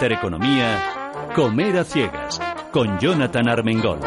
[0.00, 2.40] Intereconomía, Comer a Ciegas,
[2.70, 3.98] con Jonathan Armengol.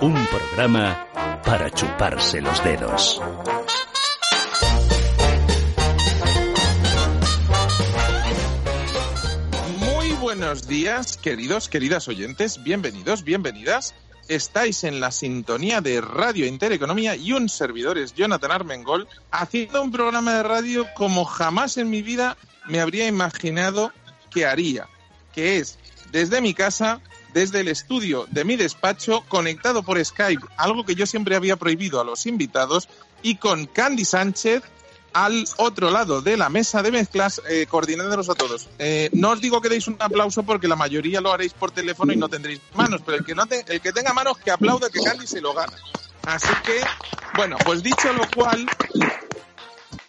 [0.00, 1.06] Un programa
[1.44, 3.20] para chuparse los dedos.
[9.80, 13.94] Muy buenos días, queridos, queridas oyentes, bienvenidos, bienvenidas.
[14.28, 19.92] Estáis en la sintonía de Radio Intereconomía y un servidor es Jonathan Armengol, haciendo un
[19.92, 22.38] programa de radio como jamás en mi vida
[22.70, 23.92] me habría imaginado
[24.30, 24.88] que haría,
[25.34, 25.78] que es
[26.10, 27.00] desde mi casa,
[27.32, 32.00] desde el estudio de mi despacho, conectado por Skype, algo que yo siempre había prohibido
[32.00, 32.88] a los invitados,
[33.22, 34.62] y con Candy Sánchez
[35.12, 38.68] al otro lado de la mesa de mezclas, eh, coordinándolos a todos.
[38.78, 42.12] Eh, no os digo que deis un aplauso porque la mayoría lo haréis por teléfono
[42.12, 45.00] y no tendréis manos, pero el que, no el que tenga manos que aplaude que
[45.00, 45.76] Candy se lo gana.
[46.26, 46.80] Así que,
[47.34, 48.68] bueno, pues dicho lo cual,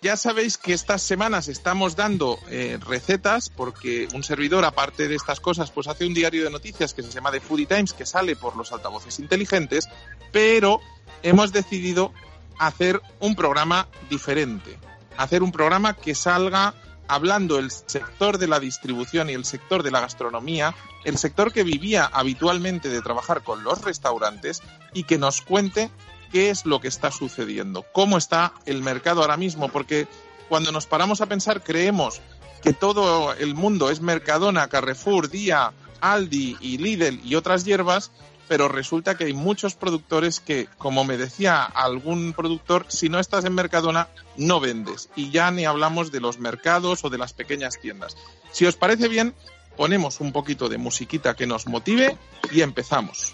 [0.02, 5.40] ya sabéis que estas semanas estamos dando eh, recetas porque un servidor, aparte de estas
[5.40, 8.36] cosas, pues hace un diario de noticias que se llama The Foodie Times que sale
[8.36, 9.88] por los altavoces inteligentes,
[10.32, 10.80] pero
[11.22, 12.14] hemos decidido
[12.58, 14.80] hacer un programa diferente,
[15.18, 16.74] hacer un programa que salga
[17.08, 21.64] hablando el sector de la distribución y el sector de la gastronomía, el sector que
[21.64, 24.64] vivía habitualmente de trabajar con los restaurantes
[24.94, 25.92] y que nos cuente
[26.32, 30.08] qué es lo que está sucediendo, cómo está el mercado ahora mismo, porque
[30.50, 32.22] cuando nos paramos a pensar creemos
[32.62, 38.12] que todo el mundo es Mercadona, Carrefour, Día, Aldi y Lidl y otras hierbas,
[38.48, 43.46] pero resulta que hay muchos productores que, como me decía algún productor, si no estás
[43.46, 45.10] en Mercadona, no vendes.
[45.16, 48.18] Y ya ni hablamos de los mercados o de las pequeñas tiendas.
[48.52, 49.34] Si os parece bien,
[49.78, 52.18] ponemos un poquito de musiquita que nos motive
[52.52, 53.34] y empezamos.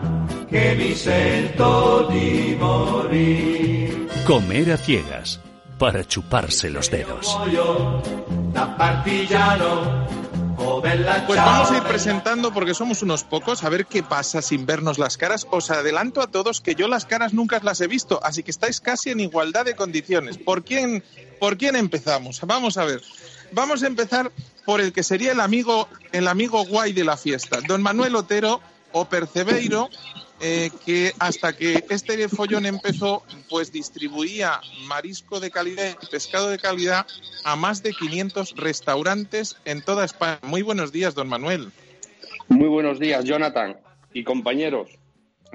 [0.51, 0.93] que mi
[2.13, 4.07] di morir.
[4.27, 5.39] Comer a ciegas
[5.79, 7.37] para chuparse los dedos.
[11.25, 14.99] Pues vamos a ir presentando porque somos unos pocos, a ver qué pasa sin vernos
[14.99, 15.47] las caras.
[15.49, 18.81] Os adelanto a todos que yo las caras nunca las he visto, así que estáis
[18.81, 20.37] casi en igualdad de condiciones.
[20.37, 21.03] ¿Por quién,
[21.39, 22.41] por quién empezamos?
[22.41, 23.01] Vamos a ver.
[23.53, 24.31] Vamos a empezar
[24.65, 28.61] por el que sería el amigo, el amigo guay de la fiesta, don Manuel Otero
[28.93, 29.89] o Percebeiro,
[30.39, 37.05] eh, que hasta que este follón empezó, pues distribuía marisco de calidad, pescado de calidad
[37.43, 40.39] a más de 500 restaurantes en toda España.
[40.43, 41.71] Muy buenos días, don Manuel.
[42.47, 43.77] Muy buenos días, Jonathan
[44.13, 44.89] y compañeros.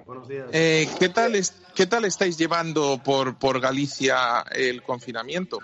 [0.06, 0.46] Buenos días.
[0.52, 1.32] Eh, ¿qué, tal
[1.74, 5.58] ¿Qué tal estáis llevando por, por Galicia el confinamiento?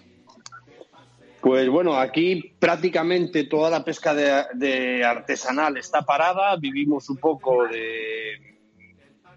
[1.42, 6.56] Pues bueno, aquí prácticamente toda la pesca de artesanal está parada.
[6.56, 8.52] Vivimos un poco de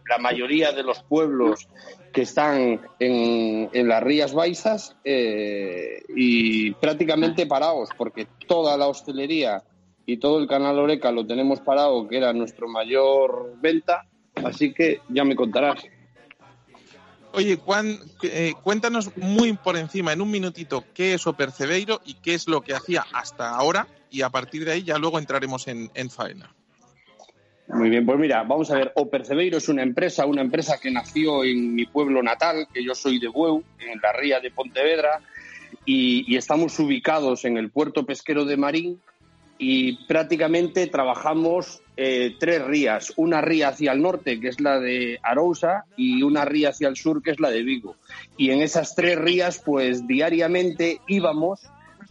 [0.07, 1.67] la mayoría de los pueblos
[2.13, 9.63] que están en, las Rías Baixas eh, y prácticamente parados, porque toda la hostelería
[10.05, 14.05] y todo el canal Oreca lo tenemos parado, que era nuestro mayor venta,
[14.35, 15.83] así que ya me contarás.
[17.35, 22.34] Oye, Juan, eh, cuéntanos muy por encima, en un minutito, qué es Opercebeiro y qué
[22.34, 25.91] es lo que hacía hasta ahora, y a partir de ahí ya luego entraremos en,
[25.95, 26.56] en faena.
[27.68, 30.91] Muy bien, pues mira, vamos a ver, O Percebeiro es una empresa, una empresa que
[30.91, 35.22] nació en mi pueblo natal, que yo soy de Bueu, en la ría de Pontevedra,
[35.84, 39.01] y, estamos ubicados en el puerto pesquero de Marín
[39.57, 45.19] y prácticamente trabajamos eh, tres rías, una ría hacia el norte, que es la de
[45.23, 47.95] Arousa, y una ría hacia el sur, que es la de Vigo.
[48.38, 51.62] Y en esas tres rías, pues diariamente íbamos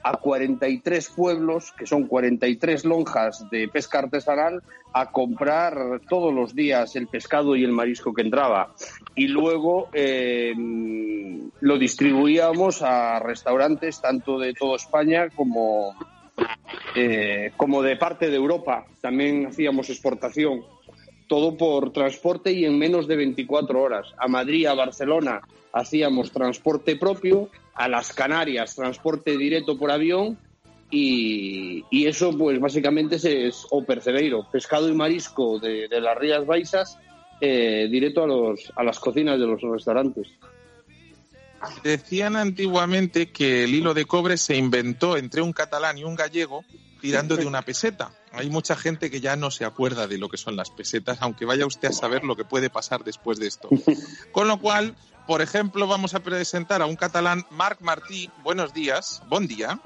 [0.02, 6.94] a 43 pueblos, que son 43 lonjas de pesca artesanal, a comprar todos los días
[6.94, 8.74] el pescado y el marisco que entraba.
[9.14, 10.54] Y luego eh,
[11.60, 15.94] lo distribuíamos a restaurantes tanto de toda España como,
[16.94, 18.86] eh, como de parte de Europa.
[19.00, 20.62] También hacíamos exportación.
[21.28, 24.14] Todo por transporte y en menos de 24 horas.
[24.18, 25.40] A Madrid, a Barcelona
[25.72, 30.38] hacíamos transporte propio a las Canarias transporte directo por avión
[30.90, 36.98] y, eso pues básicamente es, o percebeiro, pescado y marisco de, las Rías Baixas
[37.40, 40.28] eh, directo a, los, a las cocinas de los restaurantes.
[41.82, 46.64] Decían antiguamente que el hilo de cobre se inventó entre un catalán y un gallego
[47.00, 48.12] tirando de una peseta.
[48.32, 51.44] Hay mucha gente que ya no se acuerda de lo que son las pesetas, aunque
[51.44, 53.68] vaya usted a saber lo que puede pasar después de esto.
[54.32, 54.96] Con lo cual,
[55.26, 58.30] por ejemplo, vamos a presentar a un catalán, Marc Martí.
[58.42, 59.78] Buenos días, buen día.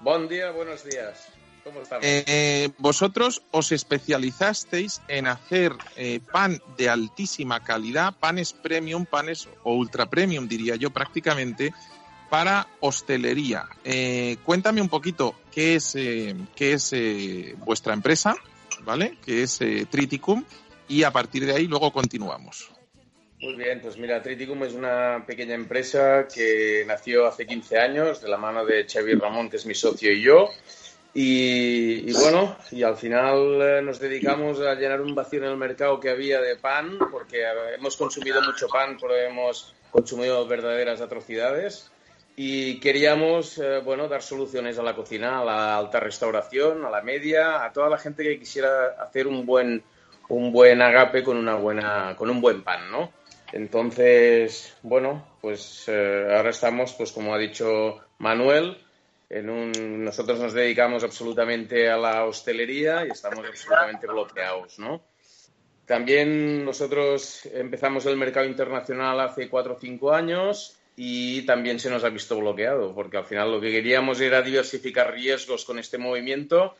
[0.00, 1.28] buen día, buenos días.
[1.64, 2.04] ¿Cómo estamos?
[2.06, 9.74] Eh, vosotros os especializasteis en hacer eh, pan de altísima calidad, panes premium, panes o
[9.74, 11.72] ultra premium, diría yo prácticamente,
[12.28, 13.66] para hostelería.
[13.84, 16.94] Eh, cuéntame un poquito qué es, qué es
[17.64, 18.36] vuestra empresa,
[18.82, 19.18] ¿vale?
[19.24, 19.58] ¿Qué es
[19.90, 20.44] Triticum?
[20.88, 22.70] Y a partir de ahí luego continuamos.
[23.40, 28.28] Muy bien, pues mira, Triticum es una pequeña empresa que nació hace 15 años de
[28.28, 30.50] la mano de Xavier Ramón, que es mi socio y yo.
[31.12, 35.98] Y, bueno, y al final eh, nos dedicamos a llenar un vacío en el mercado
[35.98, 37.42] que había de pan, porque
[37.74, 41.90] hemos consumido mucho pan, pero hemos consumido verdaderas atrocidades.
[42.36, 47.02] Y queríamos, eh, bueno, dar soluciones a la cocina, a la alta restauración, a la
[47.02, 49.82] media, a toda la gente que quisiera hacer un buen,
[50.28, 53.12] un buen agape con, una buena, con un buen pan, ¿no?
[53.52, 58.78] Entonces, bueno, pues eh, ahora estamos, pues como ha dicho Manuel,
[59.30, 65.02] nosotros nos dedicamos absolutamente a la hostelería y estamos absolutamente bloqueados, ¿no?
[65.86, 72.04] También nosotros empezamos el mercado internacional hace cuatro o cinco años y también se nos
[72.04, 76.76] ha visto bloqueado, porque al final lo que queríamos era diversificar riesgos con este movimiento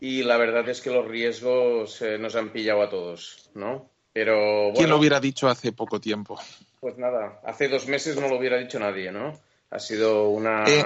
[0.00, 3.90] y la verdad es que los riesgos eh, nos han pillado a todos, ¿no?
[4.12, 6.40] Pero bueno, ¿Quién lo hubiera dicho hace poco tiempo?
[6.80, 9.38] Pues nada, hace dos meses no lo hubiera dicho nadie, ¿no?
[9.70, 10.84] Ha sido una eh,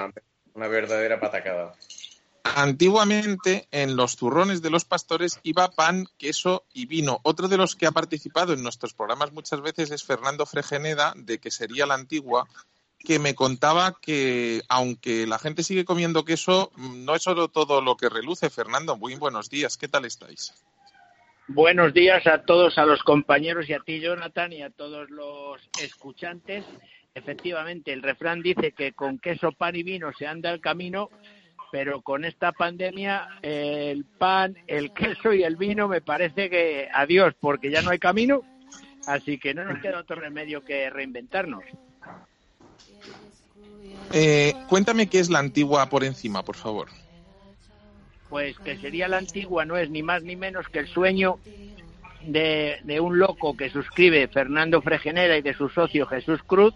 [0.54, 1.74] una verdadera patacada.
[2.44, 7.20] Antiguamente en los zurrones de los pastores iba pan, queso y vino.
[7.22, 11.38] Otro de los que ha participado en nuestros programas muchas veces es Fernando Fregeneda, de
[11.38, 12.48] que sería la antigua,
[12.98, 17.96] que me contaba que aunque la gente sigue comiendo queso, no es solo todo lo
[17.96, 18.50] que reluce.
[18.50, 20.52] Fernando, muy buenos días, ¿qué tal estáis?
[21.48, 25.60] Buenos días a todos, a los compañeros y a ti, Jonathan, y a todos los
[25.80, 26.64] escuchantes
[27.14, 31.10] efectivamente el refrán dice que con queso, pan y vino se anda el camino,
[31.70, 37.34] pero con esta pandemia el pan, el queso y el vino me parece que adiós,
[37.40, 38.42] porque ya no hay camino,
[39.06, 41.64] así que no nos queda otro remedio que reinventarnos.
[44.12, 46.88] Eh, cuéntame qué es la antigua por encima, por favor.
[48.28, 51.38] Pues que sería la antigua, no es ni más ni menos que el sueño
[52.22, 56.74] de, de un loco que suscribe Fernando Fregenera y de su socio Jesús Cruz,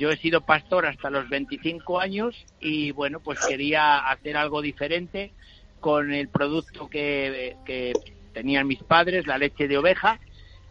[0.00, 5.30] yo he sido pastor hasta los 25 años y bueno, pues quería hacer algo diferente
[5.78, 7.54] con el producto que,
[8.32, 10.18] tenían mis padres, la leche de oveja,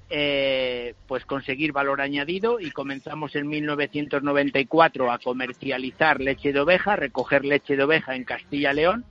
[0.09, 7.45] eh, pues conseguir valor añadido y comenzamos en 1994 a comercializar leche de oveja, recoger
[7.45, 9.05] leche de oveja en Castilla-León.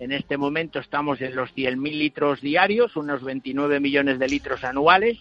[0.00, 5.16] En este momento estamos en los 100.000 litros diarios, unos 29 millones de litros anuales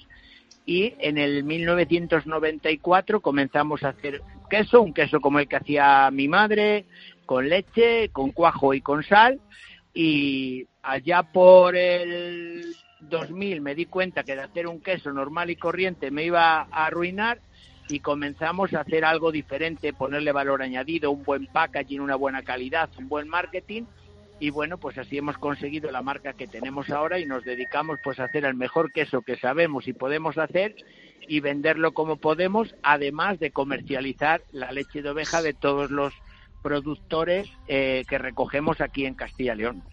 [0.72, 6.30] y en el 1994 comenzamos a hacer queso, un queso como el que hacía mi
[6.30, 6.86] madre,
[7.26, 9.42] con leche, con cuajo y con sal.
[9.94, 15.58] Y allá por el 2000 me di cuenta que de hacer un queso normal y
[15.58, 17.40] corriente me iba a arruinar
[17.90, 22.90] y comenzamos a hacer algo diferente, ponerle valor añadido, un buen packaging, una buena calidad,
[22.98, 23.84] un buen marketing
[24.42, 28.20] y bueno, pues así hemos conseguido la marca que tenemos ahora y nos dedicamos pues
[28.20, 30.76] a hacer el mejor queso que sabemos y podemos hacer
[31.28, 36.12] y venderlo como podemos, además de comercializar la leche de oveja de todos los
[36.64, 39.84] productores eh, que recogemos aquí en Castilla y León.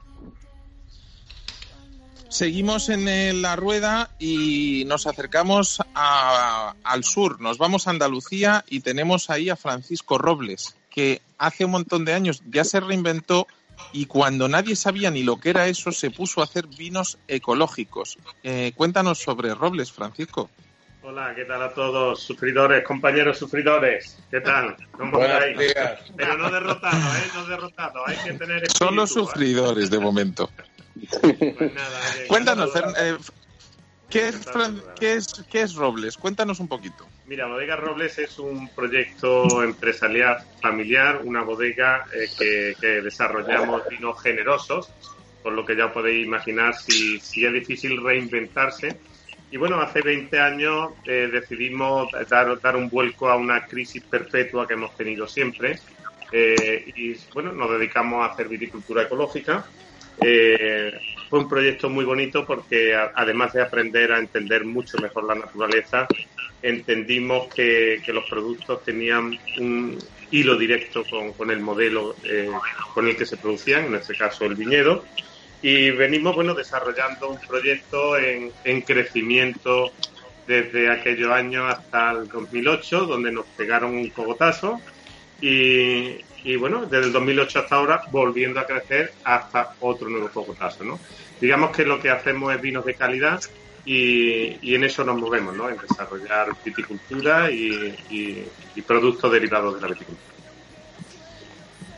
[2.30, 7.38] Seguimos en la rueda y nos acercamos al sur.
[7.38, 12.14] Nos vamos a Andalucía y tenemos ahí a Francisco Robles, que hace un montón de
[12.14, 13.46] años ya se reinventó
[13.92, 18.18] y cuando nadie sabía ni lo que era eso, se puso a hacer vinos ecológicos.
[18.42, 20.50] Eh, cuéntanos sobre Robles, Francisco.
[21.02, 22.22] Hola, ¿qué tal a todos?
[22.22, 24.76] Sufridores, compañeros sufridores, ¿qué tal?
[24.92, 25.74] ¿Cómo estáis?
[26.16, 27.30] Pero no derrotados, ¿eh?
[27.34, 29.06] No derrotados, hay que tener Solo ¿eh?
[29.06, 30.50] sufridores de momento.
[31.22, 33.16] Pues nada, Cuéntanos, eh,
[34.10, 34.46] ¿qué, es,
[34.98, 36.16] ¿qué, es, ¿qué es Robles?
[36.18, 37.06] Cuéntanos un poquito.
[37.28, 44.90] Mira, Bodega Robles es un proyecto empresarial familiar, una bodega eh, que, desarrollamos vinos generosos,
[45.42, 48.98] por lo que ya podéis imaginar si, es difícil reinventarse.
[49.50, 54.66] Y bueno, hace 20 años eh, decidimos dar, dar un vuelco a una crisis perpetua
[54.66, 55.80] que hemos tenido siempre.
[56.32, 59.66] Eh, y bueno, nos dedicamos a hacer viticultura ecológica.
[60.16, 66.08] fue un proyecto muy bonito porque además de aprender a entender mucho mejor la naturaleza,
[66.62, 69.98] entendimos que, los productos tenían un
[70.30, 71.04] hilo directo
[71.36, 72.50] con, el modelo eh,
[72.94, 75.04] con el que se producían, en este caso el viñedo,
[75.62, 79.92] y venimos bueno desarrollando un proyecto en, en crecimiento
[80.46, 84.80] desde aquellos años hasta el 2008, donde nos pegaron un cogotazo
[85.40, 90.84] y, y bueno, desde el 2008 hasta ahora volviendo a crecer hasta otro nuevo cogotazo,
[90.84, 90.98] ¿no?
[91.40, 93.40] Digamos que lo que hacemos es vinos de calidad
[93.88, 95.68] y, en eso nos movemos, ¿no?
[95.70, 98.46] En desarrollar viticultura y,
[98.86, 100.28] productos derivados de la viticultura.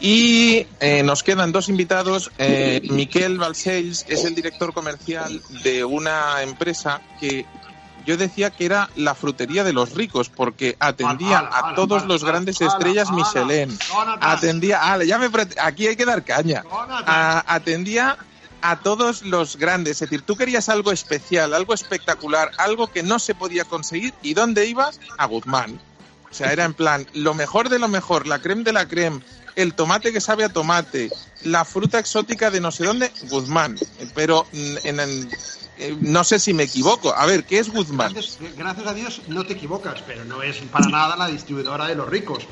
[0.00, 2.30] Y eh, nos quedan dos invitados.
[2.38, 7.44] Eh, Miquel Balcells es el director comercial de una empresa que
[8.06, 12.60] yo decía que era la frutería de los ricos, porque atendía a todos los grandes
[12.60, 13.76] estrellas Michelin.
[14.20, 15.28] Atendía, ya me,
[15.60, 16.64] aquí hay que dar caña.
[17.06, 18.16] atendía
[18.62, 20.02] a todos los grandes.
[20.02, 24.14] Es decir, tú querías algo especial, algo espectacular, algo que no se podía conseguir.
[24.22, 25.00] ¿Y dónde ibas?
[25.18, 25.80] A Guzmán.
[26.30, 29.20] O sea, era en plan, lo mejor de lo mejor, la creme de la creme,
[29.56, 31.10] el tomate que sabe a tomate,
[31.42, 33.76] la fruta exótica de no sé dónde, Guzmán.
[34.14, 34.76] Pero mm,
[35.78, 37.14] eh, no sé si me equivoco.
[37.14, 38.14] A ver, ¿qué es Guzmán?
[38.56, 42.08] Gracias, a Dios no te equivocas, pero no es para nada la distribuidora de los
[42.08, 42.46] ricos.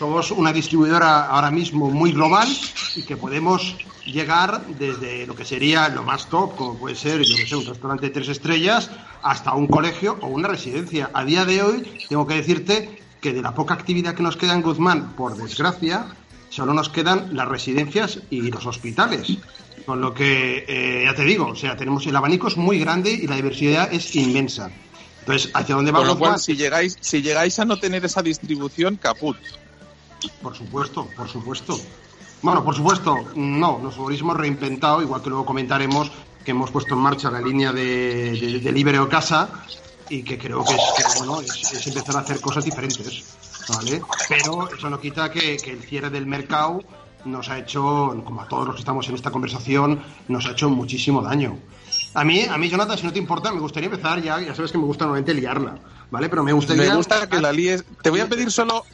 [0.00, 2.48] Somos una distribuidora ahora mismo muy global
[2.96, 3.76] y que podemos
[4.06, 7.66] llegar desde lo que sería lo más top, como puede ser, yo que sé, un
[7.66, 8.90] restaurante de tres estrellas,
[9.22, 11.10] hasta un colegio o una residencia.
[11.12, 14.54] A día de hoy, tengo que decirte que de la poca actividad que nos queda
[14.54, 16.06] en Guzmán, por desgracia,
[16.48, 19.36] solo nos quedan las residencias y los hospitales.
[19.84, 23.10] Con lo que, eh, ya te digo, o sea, tenemos el abanico es muy grande
[23.10, 24.70] y la diversidad es inmensa.
[25.18, 26.08] Entonces, ¿hacia dónde vamos?
[26.08, 29.36] Con lo cual, si llegáis, si llegáis a no tener esa distribución, caput.
[30.42, 31.78] Por supuesto, por supuesto.
[32.42, 36.10] Bueno, por supuesto, no, nos hemos reinventado, igual que luego comentaremos
[36.44, 39.50] que hemos puesto en marcha la línea de, de, Libre o Casa
[40.08, 43.36] y que creo que, es, bueno, es, empezar a hacer cosas diferentes,
[43.68, 44.00] ¿vale?
[44.28, 46.80] Pero eso no quita que, que el cierre del mercado
[47.26, 50.70] nos ha hecho, como a todos los que estamos en esta conversación, nos ha hecho
[50.70, 51.58] muchísimo daño.
[52.14, 54.72] A mí, a mí, Jonathan, si no te importa, me gustaría empezar ya, ya sabes
[54.72, 55.78] que me gusta normalmente liarla,
[56.10, 56.28] ¿vale?
[56.28, 56.88] Pero me gustaría...
[56.88, 57.84] Me gusta que la líes...
[58.02, 58.84] Te voy a pedir solo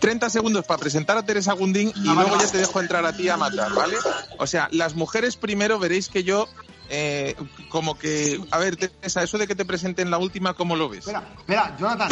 [0.00, 3.16] 30 segundos para presentar a Teresa Gundín y ah, luego ya te dejo entrar a
[3.16, 3.96] ti a matar, ¿vale?
[4.38, 6.48] O sea, las mujeres primero veréis que yo...
[6.90, 7.36] Eh,
[7.68, 11.00] como que, a ver, Teresa, eso de que te presenten la última, ¿cómo lo ves?
[11.00, 12.08] Espera, espera, Jonathan.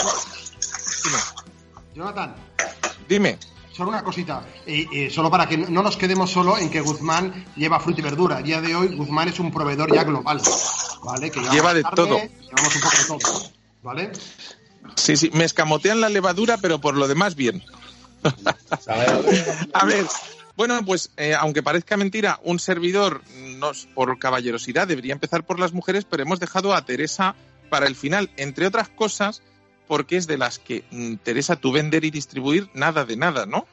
[1.02, 1.18] Dime.
[1.94, 2.34] Jonathan.
[3.08, 3.38] Dime
[3.76, 7.78] solo una cosita, y, solo para que no nos quedemos solo en que Guzmán lleva
[7.78, 8.38] fruta y verdura.
[8.38, 10.40] A día de hoy, Guzmán es un proveedor ya global,
[11.04, 11.30] ¿vale?
[11.30, 12.18] Que lleva de todo.
[12.18, 13.50] Llevamos un poco de todo,
[13.82, 14.12] ¿vale?
[14.94, 17.62] Sí, sí, me escamotean la levadura, pero por lo demás, bien.
[19.74, 20.06] A ver,
[20.56, 23.22] bueno, pues eh, aunque parezca mentira, un servidor,
[23.58, 27.34] nos, por caballerosidad, debería empezar por las mujeres, pero hemos dejado a Teresa
[27.68, 29.42] para el final, entre otras cosas
[29.86, 33.66] porque es de las que, mm, Teresa, tú vender y distribuir nada de nada, ¿no?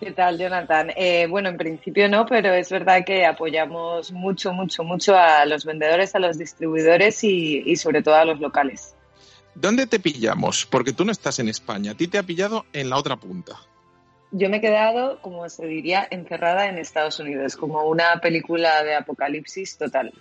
[0.00, 0.92] ¿Qué tal, Jonathan?
[0.96, 5.66] Eh, bueno, en principio no, pero es verdad que apoyamos mucho, mucho, mucho a los
[5.66, 8.94] vendedores, a los distribuidores y, sobre todo a los locales.
[9.54, 10.64] ¿Dónde te pillamos?
[10.64, 13.56] Porque tú no estás en España, a ti te ha pillado en la otra punta.
[14.32, 18.94] Yo me he quedado, como se diría, encerrada en Estados Unidos, como una película de
[18.94, 20.14] apocalipsis total.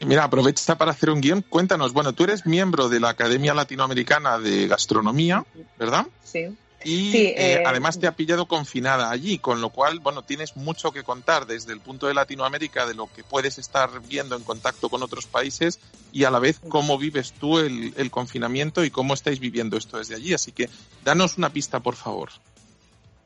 [0.00, 1.42] Mira, aprovecha para hacer un guion.
[1.42, 5.44] Cuéntanos, bueno, tú eres miembro de la Academia Latinoamericana de Gastronomía,
[5.78, 6.06] ¿verdad?
[6.24, 6.56] Sí.
[6.84, 10.92] Y eh, eh, además te ha pillado confinada allí, con lo cual, bueno, tienes mucho
[10.92, 14.88] que contar desde el punto de Latinoamérica de lo que puedes estar viendo en contacto
[14.88, 15.80] con otros países
[16.12, 19.98] y a la vez cómo vives tú el, el confinamiento y cómo estáis viviendo esto
[19.98, 20.34] desde allí.
[20.34, 20.68] Así que
[21.04, 22.30] danos una pista, por favor.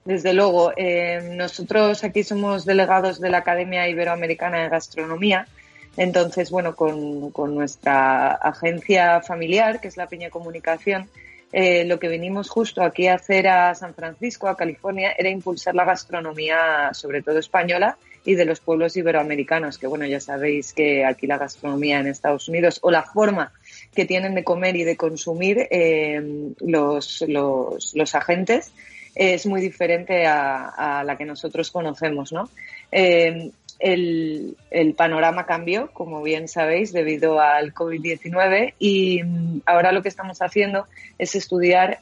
[0.04, 5.46] Desde luego, eh, nosotros aquí somos delegados de la Academia Iberoamericana de Gastronomía
[5.96, 11.08] entonces, bueno, con, nuestra agencia familiar, que es la Peña Comunicación,
[11.52, 15.74] eh, lo que vinimos justo aquí a hacer a San Francisco, a California, era impulsar
[15.74, 21.04] la gastronomía, sobre todo española, y de los pueblos iberoamericanos, que bueno, ya sabéis que
[21.04, 23.52] aquí la gastronomía en Estados Unidos, o la forma
[23.94, 28.72] que tienen de comer y de consumir eh, los, los, agentes,
[29.14, 32.48] es muy diferente a, la que nosotros conocemos, ¿no?
[32.90, 33.50] Eh,
[33.82, 40.40] el, panorama cambió, como bien sabéis, debido al COVID-19 y mm, ahora lo que estamos
[40.40, 40.86] haciendo
[41.18, 41.98] es estudiar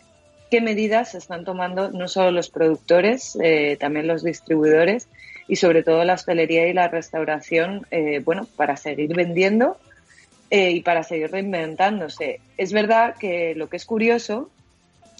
[0.50, 5.08] qué medidas están tomando no solo los productores, eh, también los distribuidores
[5.48, 9.78] y sobre todo la hostelería y la restauración, eh, bueno, para seguir vendiendo
[10.50, 12.40] eh, y para seguir reinventándose.
[12.58, 14.50] Es verdad que lo que es curioso,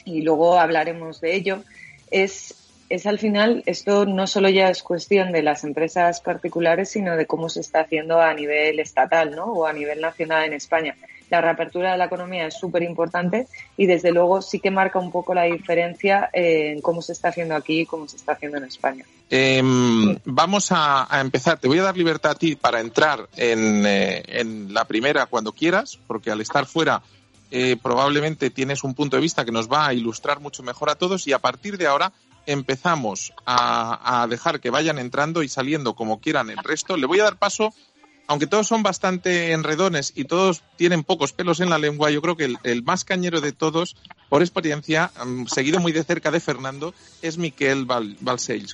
[0.05, 1.63] y luego hablaremos de ello,
[2.11, 2.60] es
[2.91, 7.25] es al final, esto no solo ya es cuestión de las empresas particulares, sino de
[7.25, 9.45] cómo se está haciendo a nivel estatal, ¿no?
[9.45, 10.97] O a nivel nacional en España.
[11.31, 15.13] la reapertura de la economía es súper importante y desde luego sí que marca un
[15.13, 18.65] poco la diferencia en cómo se está haciendo aquí y cómo se está haciendo en
[18.65, 19.05] España.
[19.31, 21.61] Em, vamos a, empezar.
[21.61, 25.53] Te voy a dar libertad a ti para entrar en, eh, en la primera cuando
[25.53, 27.01] quieras, porque al estar fuera
[27.53, 30.95] eh, probablemente tienes un punto de vista que nos va a ilustrar mucho mejor a
[30.95, 32.13] todos y a partir de ahora
[32.47, 36.97] empezamos a, a, dejar que vayan entrando y saliendo como quieran el resto.
[36.97, 37.73] Le voy a dar paso
[38.31, 42.37] aunque todos son bastante enredones y todos tienen pocos pelos en la lengua, yo creo
[42.37, 43.97] que el, más cañero de todos,
[44.29, 48.17] por experiencia, mm, seguido muy de cerca de Fernando, es Miquel Val,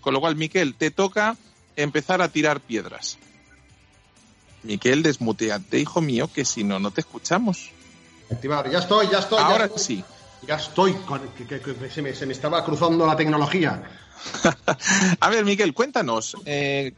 [0.03, 1.39] Con lo cual, Miquel, te toca
[1.75, 3.17] empezar a tirar piedras.
[4.63, 7.71] Miquel, desmuteate, hijo mío, que si no, no te escuchamos.
[8.31, 9.43] Activar, ya estoy, ya estoy.
[9.43, 10.05] Ahora sí.
[10.47, 10.95] Ya estoy,
[11.49, 13.83] que, se, me, estaba cruzando la tecnología.
[15.21, 16.93] a ver, Miquel, cuéntanos, eh,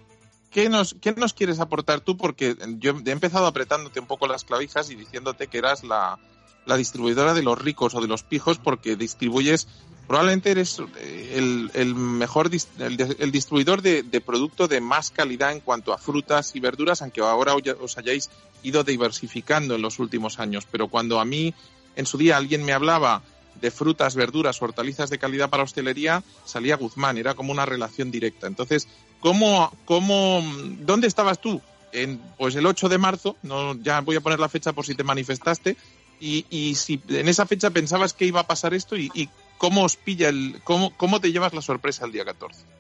[0.51, 2.17] ¿Qué nos, ¿Qué nos quieres aportar tú?
[2.17, 6.19] Porque yo he empezado apretándote un poco las clavijas y diciéndote que eras la,
[6.65, 9.69] la distribuidora de los ricos o de los pijos porque distribuyes,
[10.07, 15.61] probablemente eres eh, el, el mejor el, distribuidor de, de, producto de más calidad en
[15.61, 18.31] cuanto a frutas y verduras, aunque ahora os hayáis
[18.63, 20.67] ido diversificando en los últimos años.
[20.71, 21.55] Pero cuando a mí
[21.95, 23.23] en su día alguien me hablaba
[23.61, 28.47] de frutas, verduras, hortalizas de calidad para hostelería, salía Guzmán, era como una relación directa.
[28.47, 28.89] Entonces,
[29.21, 30.43] ¿cómo, cómo,
[30.81, 31.61] dónde estabas tú?
[31.93, 34.95] En, pues el 8 de marzo, no, ya voy a poner la fecha por si
[34.95, 35.77] te manifestaste,
[36.21, 39.85] y, y si en esa fecha pensabas que iba a pasar esto y, y cómo
[39.85, 42.78] os pilla el, cómo, cómo te llevas la sorpresa el día 14.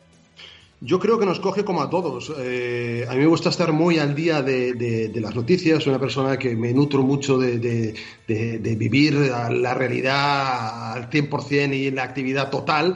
[0.80, 2.32] Yo creo que nos coge como a todos.
[2.38, 5.82] Eh, a mí me gusta estar muy al día de, las noticias.
[5.82, 7.94] Soy una persona que me nutro mucho de,
[8.28, 12.94] vivir la realidad al 100% y en la actividad total.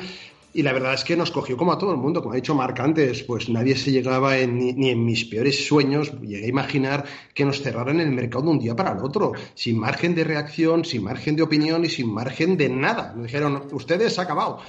[0.55, 2.23] Y la verdad es que nos cogió como a todo el mundo.
[2.23, 6.45] Como ha dicho Marc antes, pues nadie se llegaba ni en mis peores sueños, llegué
[6.45, 10.15] a imaginar que nos cerraran el mercado de un día para el otro, sin margen
[10.15, 13.13] de reacción, sin margen de opinión y sin margen de nada.
[13.17, 14.61] Me dijeron, ustedes, ha acabado.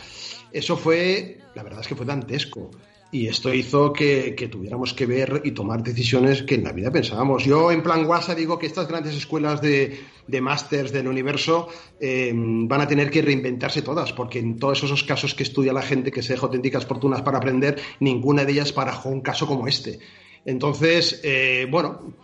[0.51, 2.71] Eso fue, la verdad es que fue dantesco.
[3.13, 7.45] Y esto hizo que, tuviéramos que ver y tomar decisiones que en la vida pensábamos.
[7.45, 11.67] Yo, en plan guasa, digo que estas grandes escuelas de, de másters del universo
[11.99, 15.83] eh, van a tener que reinventarse todas, porque en todos esos casos que estudia la
[15.83, 19.67] gente que se deja auténticas fortunas para aprender, ninguna de ellas barajó un caso como
[19.67, 19.99] este.
[20.43, 22.15] Entonces, eh, bueno,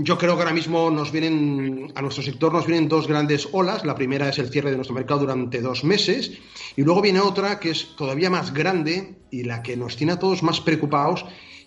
[0.00, 3.84] yo creo que ahora mismo nos vienen, a nuestro sector nos vienen dos grandes olas.
[3.84, 6.38] La primera es el cierre de nuestro mercado durante dos meses
[6.76, 10.18] y luego viene otra que es todavía más grande y la que nos tiene a
[10.20, 11.24] todos más preocupados,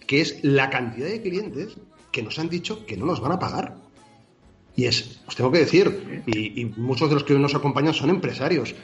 [0.07, 1.75] que es la cantidad de clientes
[2.13, 3.75] que nos han dicho que no nos van a pagar.
[4.77, 8.11] Y es, os tengo que decir, y, y muchos de los que nos acompañan son
[8.11, 8.75] empresarios.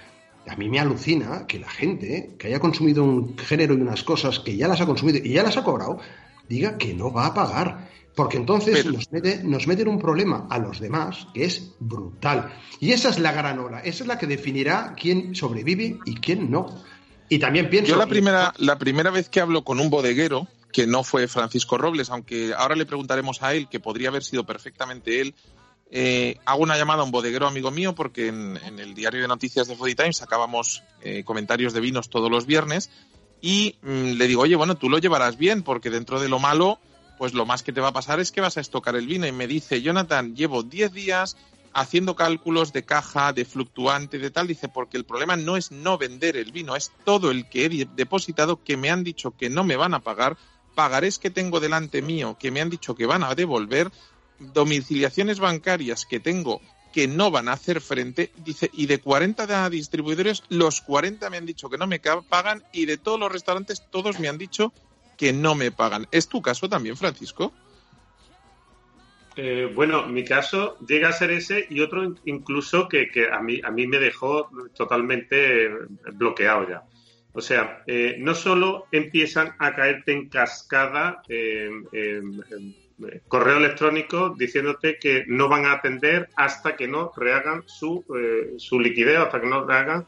[0.46, 4.40] A mí me alucina que la gente que haya consumido un género y unas cosas
[4.42, 6.00] que ya las ha consumido y ya las ha cobrado,
[6.48, 7.90] diga que no va a pagar.
[8.16, 12.52] Porque entonces nos, mete, nos meten un problema a los demás que es brutal.
[12.80, 16.50] Y esa es la gran ola, esa es la que definirá quién sobrevive y quién
[16.50, 16.84] no.
[17.30, 17.92] Y también pienso...
[17.92, 21.78] Yo la primera, la primera vez que hablo con un bodeguero, que no fue Francisco
[21.78, 25.36] Robles, aunque ahora le preguntaremos a él, que podría haber sido perfectamente él,
[25.90, 29.68] eh, hago una llamada a un bodeguero amigo mío porque en, el diario de noticias
[29.68, 32.90] de Foodie Times sacábamos eh, comentarios de vinos todos los viernes
[33.42, 36.80] y mm, le digo, oye, bueno, tú lo llevarás bien porque dentro de lo malo
[37.18, 39.28] pues lo más que te va a pasar es que vas a estocar el vino.
[39.28, 41.38] Y me dice, Jonathan, llevo 10 días
[41.74, 44.48] haciendo cálculos de caja, de fluctuante, de tal.
[44.48, 47.88] Dice, porque el problema no es no vender el vino, es todo el que he
[47.96, 50.38] depositado que me han dicho que no me van a pagar,
[50.76, 53.92] pagarés que tengo delante mío que me han dicho que van a devolver,
[54.40, 56.62] domiciliaciones bancarias que tengo
[56.94, 61.46] que no van a hacer frente, dice, y de 40 distribuidores, los 40 me han
[61.46, 64.74] dicho que no me pagan y de todos los restaurantes, todos me han dicho
[65.18, 66.08] que no me pagan.
[66.12, 67.54] ¿Es tu caso también, Francisco?
[69.36, 73.70] Eh, bueno, mi caso llega a ser ese y otro incluso que, a, mí, a
[73.70, 75.70] mí me dejó totalmente
[76.14, 76.84] bloqueado ya.
[77.34, 81.70] O sea, eh, no solo empiezan a caerte en cascada eh,
[83.28, 88.04] correo electrónico diciéndote que no van a atender hasta que no rehagan su,
[88.58, 90.08] su liquidez, hasta que no rehagan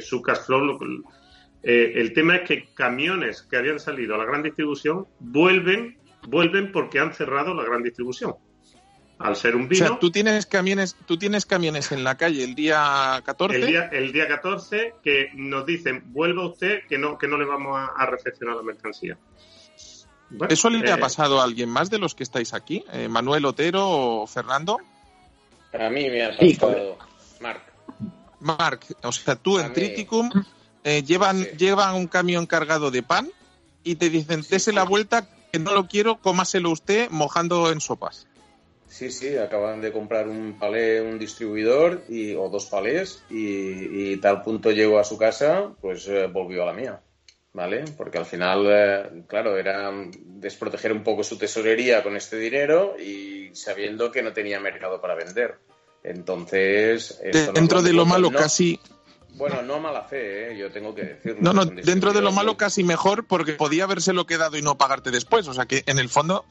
[0.00, 0.78] su cash flow,
[1.62, 5.98] eh, el tema es que camiones que habían salido a la gran distribución vuelven,
[6.28, 8.34] vuelven porque han cerrado la gran distribución.
[9.18, 9.84] Al ser un vino.
[9.84, 13.56] O sea, tú tienes camiones, tú tienes camiones en la calle el día 14.
[13.58, 17.44] El día, el día 14 que nos dicen, vuelva usted, que no, que no le
[17.44, 19.18] vamos a, recepcionar la mercancía.
[20.48, 22.84] ¿Eso le ha eh, pasado a alguien más de los que estáis aquí?
[22.92, 24.78] Eh, ¿Manuel Otero o Fernando?
[25.72, 26.98] A mí me ha pasado,
[27.40, 27.62] Marc.
[28.40, 30.30] Marc, o sea, tú en Triticum
[30.84, 33.28] eh, llevan, llevan un camión cargado de pan
[33.82, 38.26] y te dicen, dese la vuelta, que no lo quiero, cómaselo usted mojando en sopas.
[38.88, 44.42] Sí, sí, acaban de comprar un palé, un distribuidor y, o dos palés y, tal
[44.42, 47.00] punto llegó a su casa, pues eh, volvió a la mía,
[47.52, 47.84] ¿vale?
[47.96, 49.90] Porque al final, eh, claro, era
[50.24, 55.14] desproteger un poco su tesorería con este dinero y sabiendo que no tenía mercado para
[55.14, 55.58] vender.
[56.02, 57.20] Entonces,
[57.54, 58.78] dentro de lo malo, casi
[59.38, 60.58] bueno, no mala fe, ¿eh?
[60.58, 61.40] yo tengo que decirlo.
[61.40, 65.10] No, no, dentro de lo malo casi mejor porque podía habérselo quedado y no pagarte
[65.10, 65.46] después.
[65.48, 66.44] O sea que en el fondo,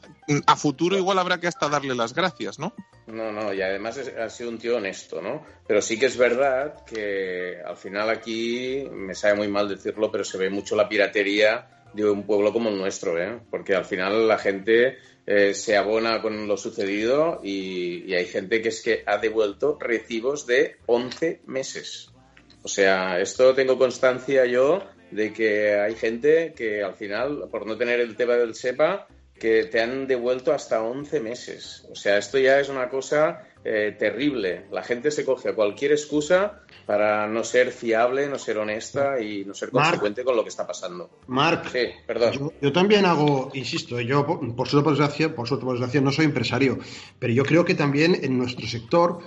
[0.46, 2.74] a futuro igual habrá que hasta darle las gracias, ¿no?
[3.06, 5.44] No, no, y además ha sido un tío honesto, ¿no?
[5.66, 10.24] Pero sí que es verdad que al final aquí, me sabe muy mal decirlo, pero
[10.24, 13.38] se ve mucho la piratería de un pueblo como el nuestro, ¿eh?
[13.50, 18.62] Porque al final la gente eh, se abona con lo sucedido y, y hay gente
[18.62, 22.10] que es que ha devuelto recibos de 11 meses.
[22.62, 27.76] O sea, esto tengo constancia yo de que hay gente que al final, por no
[27.76, 29.06] tener el tema del SEPA,
[29.38, 31.86] que te han devuelto hasta 11 meses.
[31.90, 34.66] O sea, esto ya es una cosa eh, terrible.
[34.70, 39.44] La gente se coge a cualquier excusa para no ser fiable, no ser honesta y
[39.44, 41.10] no ser consecuente con lo que está pasando.
[41.26, 42.52] Marc, sí, perdón.
[42.60, 46.24] Yo, también hago, insisto, yo por, suerte por desgracia, por suerte por desgracia no soy
[46.24, 46.78] empresario,
[47.18, 49.20] pero yo creo que también en nuestro sector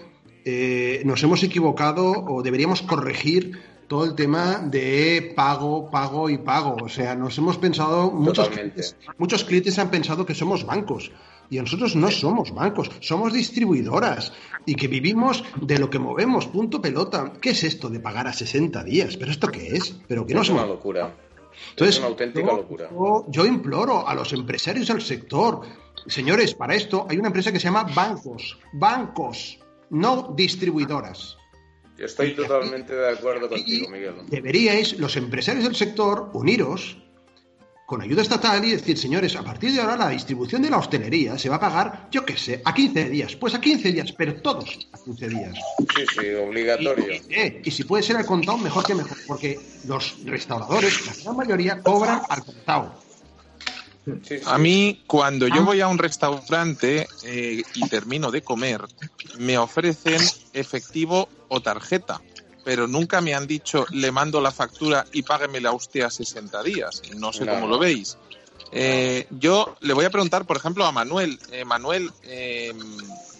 [0.46, 6.78] eh, nos hemos equivocado o deberíamos corregir todo el tema de pago, pago y pago.
[6.82, 11.12] O sea, nos hemos pensado, muchos clientes, muchos clientes han pensado que somos bancos.
[11.50, 14.32] Y nosotros no somos bancos, somos distribuidoras
[14.66, 17.34] y que vivimos de lo que movemos, punto pelota.
[17.42, 19.18] ¿Qué es esto de pagar a 60 días?
[19.18, 20.00] ¿Pero esto qué es?
[20.08, 21.14] ¿Pero que no es una locura.
[21.72, 22.90] Entonces, es una auténtica locura.
[23.28, 25.62] yo, imploro a los empresarios del sector,
[26.08, 29.60] señores, para esto hay una empresa que se llama bancos, bancos,
[29.92, 31.38] no distribuidoras.
[31.98, 34.16] Estoy totalmente de acuerdo contigo, Miguel.
[34.28, 36.98] Deberíais, los empresarios del sector, uniros
[37.86, 41.38] con ayuda estatal y decir, señores, a partir de ahora la distribución de la hostelería
[41.38, 43.36] se va a pagar, yo qué sé, a 15 días.
[43.36, 45.60] Pues a 15 días, pero todos a 15 días.
[45.94, 47.06] Sí, sí, obligatorio.
[47.30, 51.36] Eh, y, si puede ser al contado, mejor que mejor, porque los restauradores, la gran
[51.36, 53.11] mayoría, cobran al contado.
[54.46, 55.66] A mí, cuando yo ah.
[55.66, 58.82] voy a un restaurante eh, y termino de comer,
[59.38, 60.22] me ofrecen
[60.54, 62.22] efectivo o tarjeta,
[62.64, 67.02] pero nunca me han dicho le mando la factura y páguemela usted a 60 días.
[67.18, 68.18] No sé cómo lo veis.
[68.74, 71.38] Eh, yo le voy a preguntar, por ejemplo, a Manuel.
[71.52, 72.80] Eh, Manuel, em,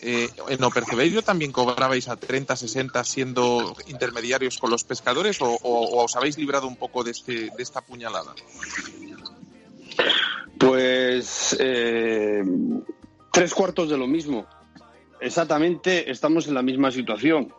[0.02, 6.38] ¿en Operceberio también cobrabais a 30, 60 siendo intermediarios con los pescadores o, os habéis
[6.38, 8.36] librado un poco de, este, de esta puñalada?
[10.58, 12.44] Pues eh,
[13.32, 14.46] tres cuartos de lo mismo.
[15.20, 17.54] Exactamente, estamos en la misma situación.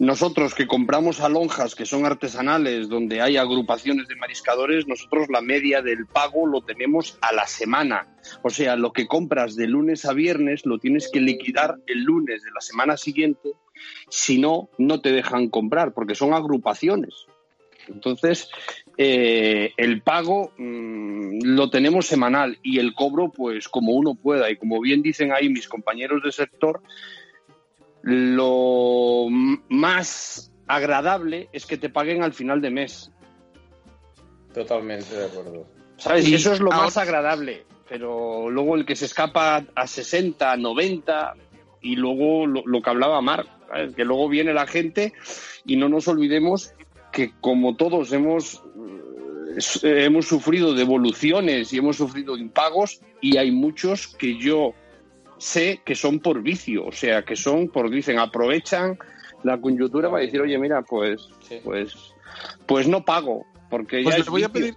[0.00, 5.82] Nosotros que compramos alonjas que son artesanales, donde hay agrupaciones de mariscadores, nosotros la media
[5.82, 8.08] del pago lo tenemos a la semana.
[8.42, 12.42] O sea, lo que compras de lunes a viernes lo tienes que liquidar el lunes
[12.42, 13.50] de la semana siguiente,
[14.08, 17.26] si no, no te dejan comprar, porque son agrupaciones.
[17.92, 18.48] Entonces,
[18.96, 24.50] eh, el pago mm, lo tenemos semanal y el cobro, pues como uno pueda.
[24.50, 26.82] Y como bien dicen ahí mis compañeros de sector,
[28.02, 29.26] lo
[29.68, 33.10] más agradable es que te paguen al final de mes.
[34.54, 35.66] Totalmente de acuerdo.
[35.96, 36.28] ¿Sabes?
[36.28, 37.64] Y eso es lo más agradable.
[37.88, 41.34] Pero luego el que se escapa a 60, 90,
[41.82, 43.48] y luego lo, que hablaba Marc,
[43.96, 45.12] que luego viene la gente
[45.64, 46.72] y no nos olvidemos
[47.12, 48.62] que como todos hemos,
[49.82, 54.74] eh, hemos sufrido devoluciones y hemos sufrido impagos y hay muchos que yo
[55.38, 58.98] sé que son por vicio, o sea, que son por, dicen, aprovechan
[59.42, 61.28] la coyuntura para decir, oye, mira, pues,
[61.64, 61.94] pues,
[62.66, 64.76] pues no pago, porque pues ya voy a pedir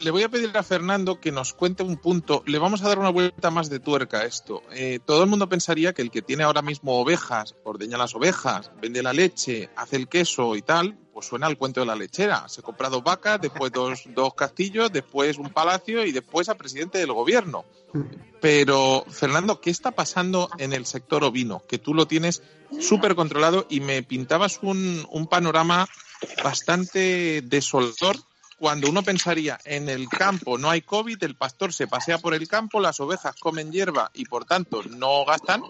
[0.00, 2.42] le voy a pedir a Fernando que nos cuente un punto.
[2.46, 4.62] Le vamos a dar una vuelta más de tuerca a esto.
[4.72, 8.70] Eh, todo el mundo pensaría que el que tiene ahora mismo ovejas, ordeña las ovejas,
[8.80, 12.48] vende la leche, hace el queso y tal, pues suena al cuento de la lechera.
[12.48, 16.98] Se compra dos vacas, después dos, dos castillos, después un palacio y después a presidente
[16.98, 17.64] del gobierno.
[18.40, 21.62] Pero, Fernando, ¿qué está pasando en el sector ovino?
[21.68, 22.42] Que tú lo tienes
[22.80, 25.86] súper controlado y me pintabas un, un panorama
[26.42, 28.16] bastante desolador
[28.64, 32.48] cuando uno pensaría en el campo no hay COVID, el pastor se pasea por el
[32.48, 35.60] campo, las ovejas comen hierba y por tanto no gastan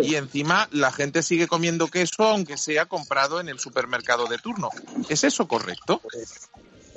[0.00, 4.70] y encima la gente sigue comiendo queso aunque sea comprado en el supermercado de turno.
[5.08, 6.00] ¿Es eso correcto?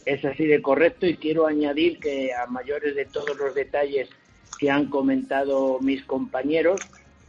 [0.06, 4.08] Es así de correcto y quiero añadir que a mayores de todos los detalles
[4.60, 6.80] que han comentado mis compañeros,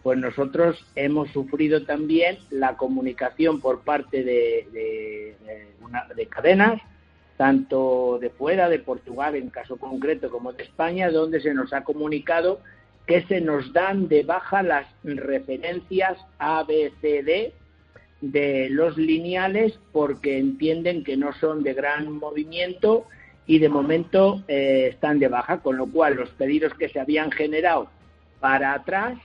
[0.02, 5.34] pues nosotros hemos sufrido también la comunicación por parte de,
[6.14, 6.82] de cadenas
[7.40, 11.84] tanto de fuera, de Portugal en caso concreto, como de España, donde se nos ha
[11.84, 12.60] comunicado
[13.06, 17.54] que se nos dan de baja las referencias ABCD
[18.20, 23.06] de los lineales porque entienden que no son de gran movimiento
[23.46, 27.30] y de momento eh, están de baja, con lo cual los pedidos que se habían
[27.30, 27.88] generado
[28.38, 29.18] para atrás,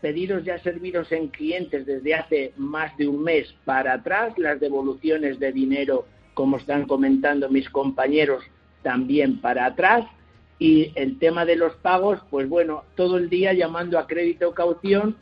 [0.00, 5.38] pedidos ya servidos en clientes desde hace más de un mes para atrás, las devoluciones
[5.38, 6.06] de dinero,
[6.40, 8.42] como están comentando mis compañeros,
[8.82, 10.06] también para atrás,
[10.58, 15.16] y el tema de los pagos, pues bueno, todo el día llamando a crédito caución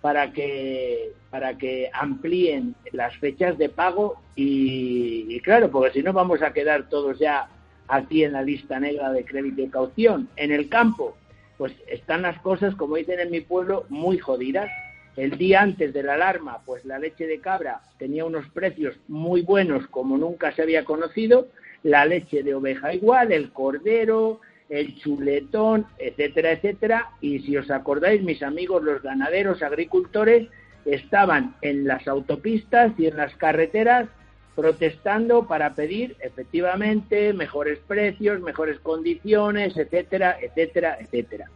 [0.00, 6.40] para que para que amplíen las fechas de pago y, claro, porque si no vamos
[6.40, 7.50] a quedar todos ya
[7.86, 10.30] aquí en la lista negra de crédito y caución.
[10.36, 11.18] En el campo,
[11.58, 14.70] pues están las cosas, como dicen en mi pueblo, muy jodidas.
[15.16, 19.42] El día antes de la alarma, pues la leche de cabra tenía unos precios muy
[19.42, 21.48] buenos como nunca se había conocido,
[21.82, 27.10] la leche de oveja igual, el cordero, el chuletón, etcétera, etcétera.
[27.20, 30.48] Y si os acordáis, mis amigos, los ganaderos, agricultores,
[30.86, 34.08] estaban en las autopistas y en las carreteras
[34.54, 41.50] protestando para pedir efectivamente mejores precios, mejores condiciones, etcétera, etcétera, etcétera.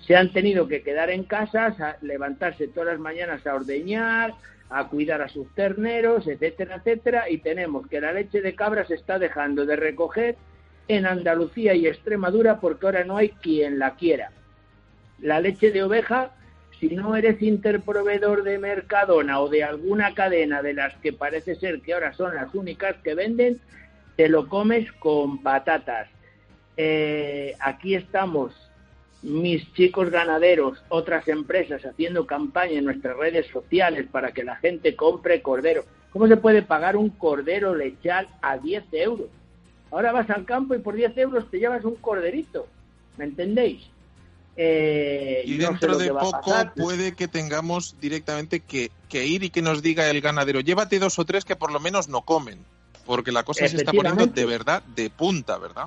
[0.00, 4.34] Se han tenido que quedar en casa, a levantarse todas las mañanas a ordeñar,
[4.70, 8.94] a cuidar a sus terneros, etcétera, etcétera, y tenemos que la leche de cabra se
[8.94, 10.36] está dejando de recoger
[10.88, 14.30] en Andalucía y Extremadura porque ahora no hay quien la quiera.
[15.20, 16.30] La leche de oveja,
[16.78, 21.80] si no eres interproveedor de Mercadona o de alguna cadena de las que parece ser
[21.80, 23.60] que ahora son las únicas que venden,
[24.16, 26.08] te lo comes con patatas.
[26.76, 28.52] Eh, aquí estamos
[29.22, 34.94] mis chicos ganaderos, otras empresas haciendo campaña en nuestras redes sociales para que la gente
[34.94, 35.84] compre cordero.
[36.12, 39.28] ¿Cómo se puede pagar un cordero lechal a 10 euros?
[39.90, 42.66] Ahora vas al campo y por 10 euros te llevas un corderito.
[43.16, 43.88] ¿Me entendéis?
[44.60, 50.10] Eh, y dentro de poco puede que tengamos directamente que, ir y que nos diga
[50.10, 52.58] el ganadero, llévate dos o tres que por lo menos no comen,
[53.06, 55.84] porque la cosa se está poniendo de verdad de punta, ¿verdad?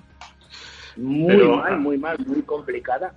[0.97, 3.13] Muy mal, muy mal, muy complicada.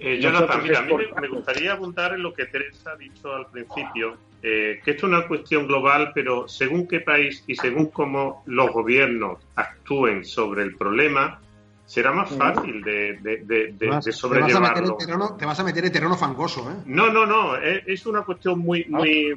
[0.00, 3.46] Eh, Jonathan, mira, a mí me, gustaría apuntar en lo que Teresa ha dicho al
[3.46, 8.44] principio, eh, que esto es una cuestión global, pero según qué país y según cómo
[8.46, 11.40] los gobiernos actúen sobre el problema,
[11.84, 14.98] será más fácil de, de, sobrellevarlo.
[15.38, 16.74] Te vas, a meter en terreno fangoso, ¿eh?
[16.84, 19.32] No, no, no, es, una cuestión muy, muy,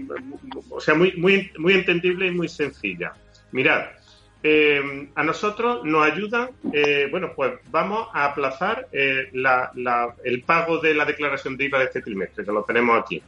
[0.69, 3.13] o sea, muy, muy, muy entendible y muy sencilla.
[3.51, 3.85] Mirad,
[4.43, 10.95] eh, a nosotros nos ayudan, eh, bueno, pues vamos a aplazar eh, el pago de
[10.95, 13.21] la declaración de IVA de este trimestre, que lo tenemos aquí.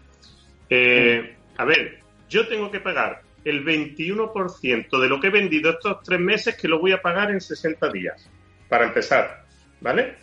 [1.58, 1.99] a ver,
[2.30, 6.67] yo tengo que pagar el 21% de lo que he vendido estos tres meses, que
[6.67, 8.30] lo voy a pagar en 60 días,
[8.67, 9.45] para empezar,
[9.82, 10.15] ¿vale?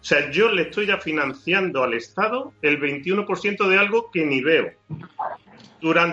[0.00, 4.40] O sea, yo le estoy ya financiando al Estado el 21% de algo que ni
[4.40, 4.72] veo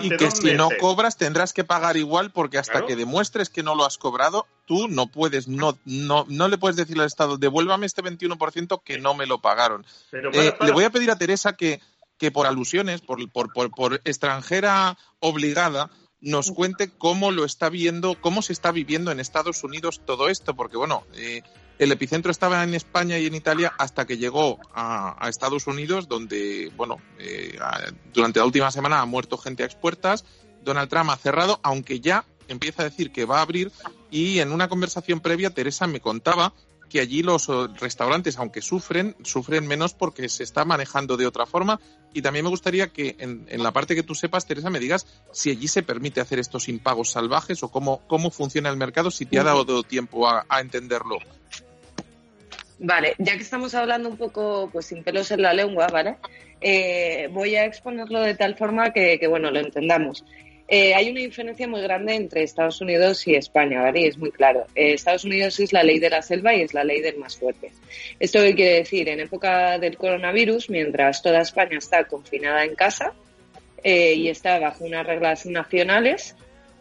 [0.02, 3.76] y que si no cobras tendrás que pagar igual porque hasta que demuestres que no
[3.76, 7.86] lo has cobrado, tú no puedes, no, no, no le puedes decir al Estado, devuélvame
[7.86, 9.86] este 21% que no me lo pagaron.
[10.12, 11.82] Eh, le voy a pedir a Teresa que,
[12.18, 18.20] que por alusiones, por, por, por, por extranjera obligada, nos cuente cómo lo está viendo,
[18.20, 21.44] cómo se está viviendo en Estados Unidos todo esto, porque bueno, eh,
[21.80, 26.72] el epicentro estaba en España y en Italia hasta que llegó a, Estados Unidos, donde,
[26.76, 27.58] bueno, eh,
[28.14, 30.26] durante la última semana ha muerto gente a expuertas.
[30.64, 33.72] Donald Trump ha cerrado, aunque ya empieza a decir que va a abrir.
[34.10, 36.54] Y en una conversación previa, Teresa me contaba
[36.90, 37.48] que allí los
[37.80, 41.80] restaurantes, aunque sufren, sufren menos porque se está manejando de otra forma.
[42.14, 45.52] Y también me gustaría que en, la parte que tú sepas, Teresa, me digas si
[45.52, 49.38] allí se permite hacer estos impagos salvajes o cómo, cómo funciona el mercado, si te
[49.38, 51.20] ha dado tiempo a entenderlo.
[52.80, 56.18] Vale, ya que estamos hablando un poco pues sin pelos en la lengua, ¿vale?
[56.62, 60.24] Eh, voy a exponerlo de tal forma que, bueno, lo entendamos.
[60.68, 64.02] Eh, hay una diferencia muy grande entre Estados Unidos y España, ¿vale?
[64.02, 64.66] Y es muy claro.
[64.76, 67.38] Eh, Estados Unidos es la ley de la selva y es la ley del más
[67.38, 67.72] fuerte.
[68.20, 69.10] ¿Esto qué quiere decir?
[69.10, 73.14] En época del coronavirus, mientras toda España está confinada en casa
[73.84, 76.36] y está bajo unas reglas nacionales,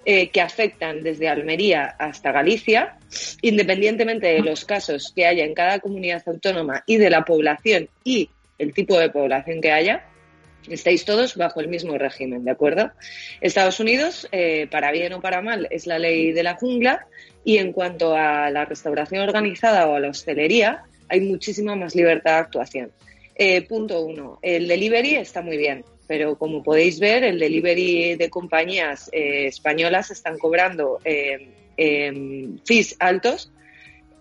[0.08, 2.96] eh, que afectan desde Almería hasta Galicia,
[3.42, 8.30] independientemente de los casos que haya en cada comunidad autónoma y de la población y
[8.56, 10.04] el tipo de población que haya,
[10.68, 12.92] estáis todos bajo el mismo régimen, ¿de acuerdo?
[13.40, 17.08] Estados Unidos, eh, para bien o para mal, es la ley de la jungla
[17.44, 22.34] y en cuanto a la restauración organizada o a la hostelería, hay muchísima más libertad
[22.34, 22.92] de actuación.
[23.34, 28.30] Eh, punto uno, el delivery está muy bien pero como podéis ver, el delivery de
[28.30, 31.48] compañías eh, españolas están cobrando eh,
[32.64, 33.50] fees altos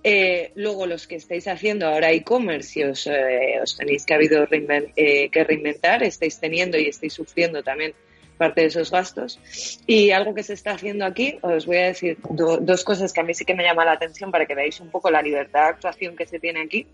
[0.08, 4.48] Eh, luego, los que estáis haciendo ahora e-commerce, y os, eh, os, tenéis que, habido
[4.52, 7.96] eh, que reinventar, estáis teniendo y estáis sufriendo también
[8.38, 9.40] parte de esos gastos.
[9.88, 13.24] Y algo que se está haciendo aquí, os voy a decir dos cosas que a
[13.24, 15.70] mí sí que me llama la atención para que veáis un poco la libertad de
[15.70, 16.86] actuación que se tiene aquí.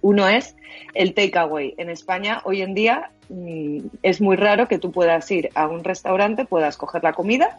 [0.00, 0.54] Uno es
[0.94, 1.74] el takeaway.
[1.78, 5.84] En España, hoy en día, mm, es muy raro que tú puedas ir a un
[5.84, 7.58] restaurante, puedas coger la comida,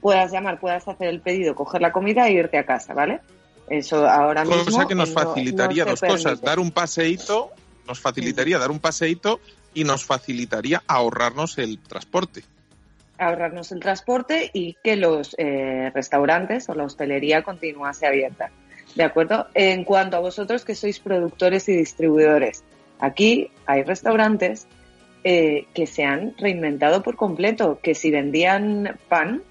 [0.00, 3.20] puedas llamar, puedas hacer el pedido, coger la comida e irte a casa, ¿vale?
[3.68, 4.64] Eso ahora mismo.
[4.64, 7.50] Cosa que nos facilitaría dos cosas: dar un paseíto,
[7.86, 9.40] nos facilitaría dar un paseíto
[9.74, 12.44] y nos facilitaría ahorrarnos el transporte.
[13.18, 18.50] Ahorrarnos el transporte y que los eh, restaurantes o la hostelería continuase abierta.
[18.96, 19.46] ¿De acuerdo?
[19.54, 22.64] En cuanto a vosotros que sois productores y distribuidores,
[22.98, 24.66] aquí hay restaurantes
[25.22, 29.42] eh, que se han reinventado por completo, que si vendían pan,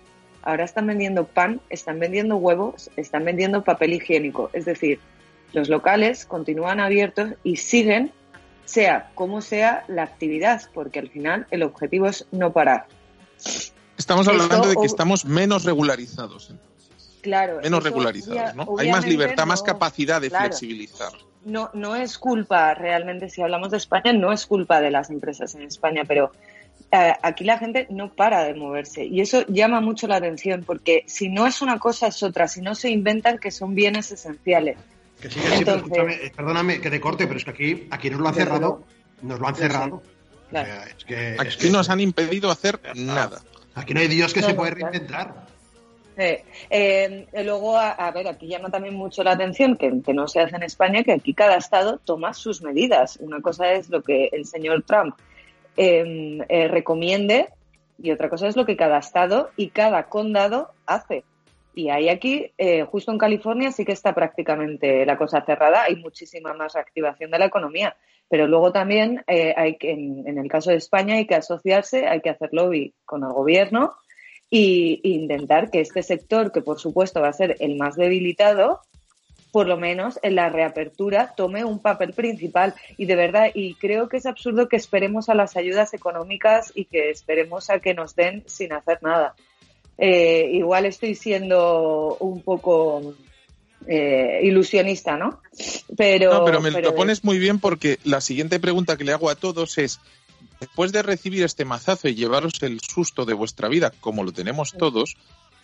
[0.42, 4.50] ahora están vendiendo pan, están vendiendo huevos, están vendiendo papel higiénico.
[4.52, 5.00] Es decir,
[5.54, 8.12] los locales continúan abiertos y siguen,
[8.66, 12.88] sea como sea la actividad, porque al final el objetivo es no parar.
[13.96, 16.52] Estamos hablando de que estamos menos regularizados.
[17.26, 17.60] Claro.
[17.64, 18.68] Menos regularizados, ¿no?
[18.78, 21.12] Hay más libertad, más capacidad de flexibilizar.
[21.44, 25.56] No, no es culpa realmente, si hablamos de España, no es culpa de las empresas
[25.56, 26.32] en España, pero
[26.92, 31.04] eh, aquí la gente no para de moverse y eso llama mucho la atención porque
[31.08, 34.78] si no es una cosa es otra, si no se inventan que son bienes esenciales.
[35.20, 38.20] Que sí, sí, pero eh, perdóname que te corte, pero es que aquí, aquí nos
[38.20, 38.84] lo han cerrado,
[39.24, 40.04] nos lo han cerrado.
[41.40, 43.42] aquí nos han impedido hacer nada.
[43.74, 45.55] Aquí no hay Dios que se puede reinventar.
[46.18, 50.64] Eh, luego, a, ver, aquí llama también mucho la atención que, no se hace en
[50.64, 53.18] España, que aquí cada estado toma sus medidas.
[53.22, 55.16] Una cosa es lo que el señor Trump
[55.78, 57.50] Em, eh, recomiende
[58.02, 61.26] y otra cosa es lo que cada estado y cada condado hace.
[61.74, 65.98] Y hay aquí, eh, justo en California, sí que está prácticamente la cosa cerrada, hay
[65.98, 67.98] muchísima más reactivación de la economía.
[68.30, 72.22] Pero luego también eh, hay que, en, el caso de España, hay que asociarse, hay
[72.22, 73.94] que hacer lobby con el gobierno
[74.52, 78.82] e intentar que este sector, que por supuesto va a ser el más debilitado,
[79.52, 84.10] por lo menos en la reapertura tome un papel principal y de verdad y creo
[84.10, 88.16] que es absurdo que esperemos a las ayudas económicas y que esperemos a que nos
[88.16, 89.34] den sin hacer nada.
[89.98, 93.16] Eh, igual estoy siendo un poco
[93.88, 95.42] eh, ilusionista, ¿no?
[95.96, 99.30] Pero, no, pero me lo pones muy bien porque la siguiente pregunta que le hago
[99.30, 100.02] a todos es,
[100.60, 104.74] después de recibir este mazazo y llevaros el susto de vuestra vida, como lo tenemos
[104.74, 105.16] todos,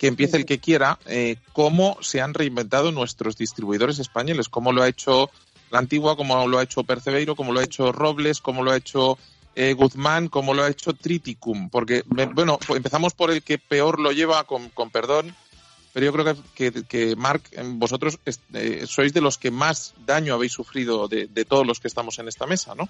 [0.01, 4.81] que empiece el que quiera, eh, cómo se han reinventado nuestros distribuidores españoles, cómo lo
[4.81, 5.29] ha hecho
[5.69, 8.77] la antigua, cómo lo ha hecho Percebeiro, cómo lo ha hecho Robles, cómo lo ha
[8.77, 9.19] hecho
[9.55, 11.69] eh, Guzmán, cómo lo ha hecho Triticum.
[11.69, 15.35] Porque, bueno, pues empezamos por el que peor lo lleva, con, perdón,
[15.93, 17.43] pero yo creo que, que, Marc,
[17.75, 18.17] vosotros
[18.53, 22.17] eh, sois de los que más daño habéis sufrido de, de todos los que estamos
[22.17, 22.89] en esta mesa, ¿no?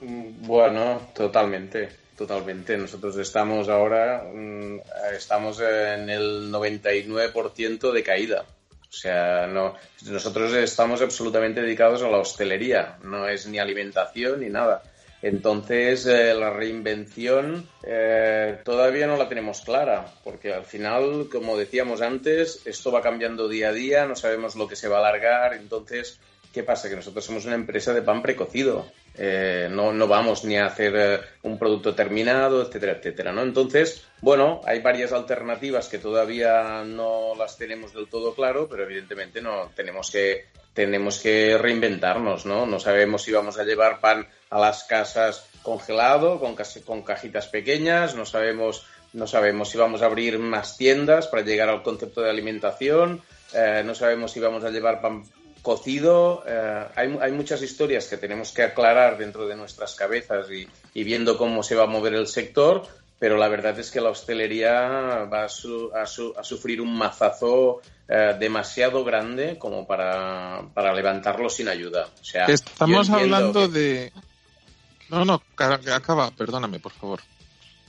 [0.00, 2.06] Bueno, totalmente.
[2.16, 2.76] Totalmente.
[2.78, 4.80] Nosotros estamos ahora, mm,
[5.14, 8.44] estamos en el 99% de caída.
[8.88, 9.74] O sea, no,
[10.06, 14.82] nosotros estamos absolutamente dedicados a la hostelería, no es ni alimentación ni nada.
[15.20, 22.00] Entonces, eh, la reinvención eh, todavía no la tenemos clara, porque al final, como decíamos
[22.00, 25.54] antes, esto va cambiando día a día, no sabemos lo que se va a alargar.
[25.54, 26.18] Entonces,
[26.52, 26.88] ¿qué pasa?
[26.88, 28.86] Que nosotros somos una empresa de pan precocido.
[29.18, 33.42] Eh, no, no, vamos ni a hacer eh, un producto terminado, etcétera, etcétera, ¿no?
[33.42, 39.40] Entonces, bueno, hay varias alternativas que todavía no las tenemos del todo claro, pero evidentemente
[39.40, 42.66] no tenemos que tenemos que reinventarnos, ¿no?
[42.66, 48.14] No sabemos si vamos a llevar pan a las casas congelado, con, con cajitas pequeñas,
[48.14, 52.28] no sabemos, no sabemos si vamos a abrir más tiendas para llegar al concepto de
[52.28, 53.22] alimentación,
[53.54, 55.24] eh, no sabemos si vamos a llevar pan
[55.66, 61.02] cocido, eh, hay, hay, muchas historias que tenemos que aclarar dentro de nuestras cabezas y,
[61.02, 62.86] viendo cómo se va a mover el sector,
[63.18, 69.02] pero la verdad es que la hostelería va a, a, sufrir un mazazo eh, demasiado
[69.02, 72.10] grande como para, para, levantarlo sin ayuda.
[72.20, 74.12] O sea, Estamos hablando de...
[75.08, 77.20] No, no, acaba, perdóname, por favor.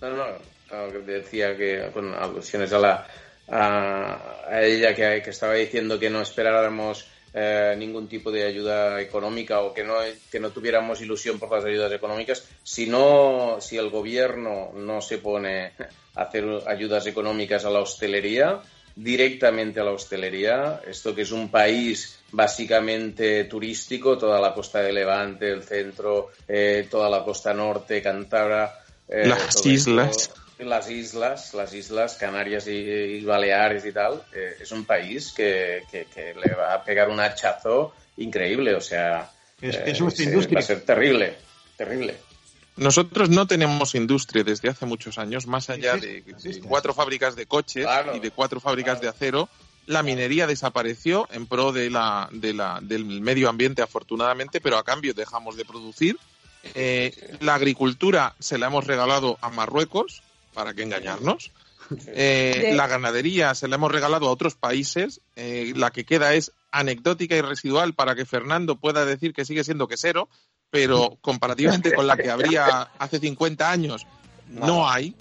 [0.02, 0.26] No, no,
[0.72, 3.08] no decía que con alusiones a la
[3.50, 7.08] a, ella que, que estaba diciendo que no esperáramos
[7.40, 9.94] eh, ningún tipo de ayuda económica o que no,
[10.32, 15.20] que no tuviéramos ilusión por las ayudas económicas, si, no, si el gobierno no se
[15.20, 15.74] pone
[16.16, 18.60] a hacer ayudas económicas a la hostelería,
[18.96, 24.94] directamente a la hostelería, esto que es un país básicamente turístico, toda la costa de
[24.94, 28.72] Levante, el centro, eh, toda la costa norte, Cantabria.
[29.08, 30.32] Eh, las islas.
[30.60, 35.84] Las islas, las islas Canarias y, Baleares y tal, eh, es un país que,
[36.14, 38.74] le va a pegar un hachazo increíble.
[38.76, 39.32] O sea,
[39.62, 40.56] es, es nuestra industria.
[40.56, 41.36] Va a ser terrible,
[41.76, 42.16] terrible.
[42.78, 46.24] Nosotros no tenemos industria desde hace muchos años, más allá de,
[46.68, 49.50] cuatro fábricas de coches y de cuatro fábricas de acero.
[49.88, 54.84] La minería desapareció en pro de la, de la, del medio ambiente, afortunadamente, pero a
[54.84, 56.20] cambio dejamos de producir.
[56.76, 60.22] Eh, la agricultura se la hemos regalado a Marruecos,
[60.58, 61.52] para que engañarnos.
[62.08, 65.22] Eh, la ganadería se la hemos regalado a otros países.
[65.36, 69.64] Eh, la que queda es anecdótica y residual para que Fernando pueda decir que sigue
[69.64, 70.30] siendo quesero,
[70.72, 72.66] pero comparativamente con la que habría
[72.98, 74.08] hace 50 años,
[74.50, 75.16] no hay.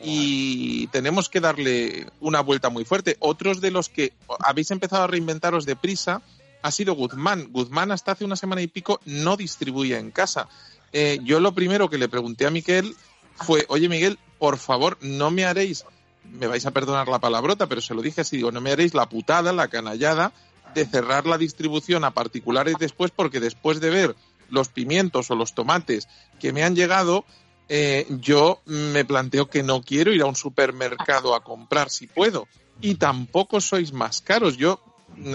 [0.00, 3.16] Y tenemos que darle una vuelta muy fuerte.
[3.18, 6.22] Otros de los que habéis empezado a reinventaros deprisa
[6.62, 7.48] ha sido Guzmán.
[7.50, 10.48] Guzmán hasta hace una semana y pico no distribuía en casa.
[10.92, 12.94] Eh, yo lo primero que le pregunté a Miguel
[13.34, 15.84] fue, oye Miguel, por favor, no me haréis,
[16.24, 18.94] me vais a perdonar la palabrota, pero se lo dije así, digo, no me haréis
[18.94, 20.32] la putada, la canallada
[20.74, 24.16] de cerrar la distribución a particulares después, porque después de ver
[24.50, 26.08] los pimientos o los tomates
[26.38, 27.24] que me han llegado,
[27.68, 32.48] eh, yo me planteo que no quiero ir a un supermercado a comprar si puedo.
[32.80, 34.56] Y tampoco sois más caros.
[34.56, 34.80] Yo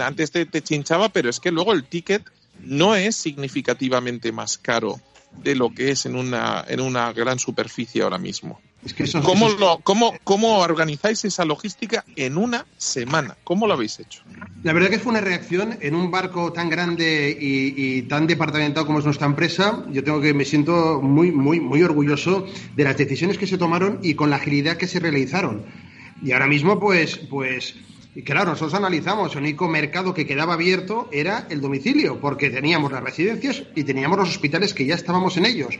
[0.00, 2.24] antes te, te chinchaba, pero es que luego el ticket
[2.60, 5.00] no es significativamente más caro
[5.32, 8.60] de lo que es en una, en una gran superficie ahora mismo.
[9.22, 9.78] ¿Cómo, lo,
[10.24, 13.36] cómo, organizáis esa logística en una semana?
[13.42, 14.22] ¿Cómo lo habéis hecho?
[14.62, 18.98] La verdad que fue una reacción en un barco tan grande y, tan departamentado como
[18.98, 19.84] es nuestra empresa.
[19.90, 24.00] Yo tengo que me siento muy, muy, muy orgulloso de las decisiones que se tomaron
[24.02, 25.64] y con la agilidad que se realizaron.
[26.22, 27.74] Y ahora mismo, pues, pues,
[28.24, 33.02] claro, nosotros analizamos, el único mercado que quedaba abierto era el domicilio, porque teníamos las
[33.02, 35.78] residencias y teníamos los hospitales que ya estábamos en ellos.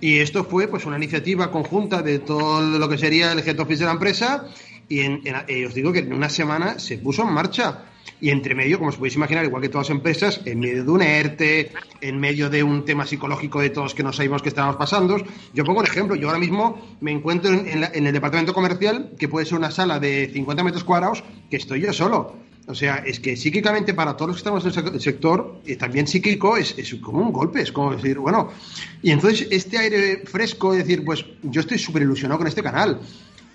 [0.00, 3.80] Y esto fue pues una iniciativa conjunta de todo lo que sería el head office
[3.80, 4.46] de la empresa
[4.88, 7.84] y en, eh, os digo que en una semana se puso en marcha.
[8.20, 10.90] Y entre medio, como os podéis imaginar, igual que todas las empresas, en medio de
[10.90, 14.76] un ERTE, en medio de un tema psicológico de todos que no sabíamos que estábamos
[14.76, 15.18] pasando.
[15.52, 19.46] Yo pongo un ejemplo, yo ahora mismo me encuentro en, el departamento comercial, que puede
[19.46, 23.34] ser una sala de 50 metros cuadrados, que estoy yo solo o sea, es que
[23.34, 27.32] psíquicamente para todos los que estamos en el sector, y también psíquico, es, como un
[27.32, 28.50] golpe, es como decir, bueno,
[29.02, 33.00] y entonces este aire fresco, es decir, pues yo estoy súper ilusionado con este canal.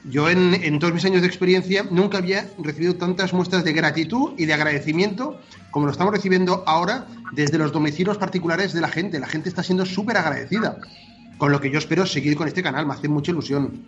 [0.06, 4.34] Yo en, en, todos mis años de experiencia nunca había recibido tantas muestras de gratitud
[4.38, 5.40] y de agradecimiento
[5.72, 9.20] como lo estamos recibiendo ahora desde los domicilios particulares de la gente.
[9.20, 10.78] La gente está siendo súper agradecida,
[11.38, 13.88] con lo que yo espero seguir con este canal, me hace mucha ilusión.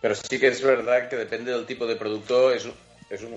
[0.00, 2.68] Pero sí que es verdad que depende del tipo de producto, es,
[3.10, 3.36] es un,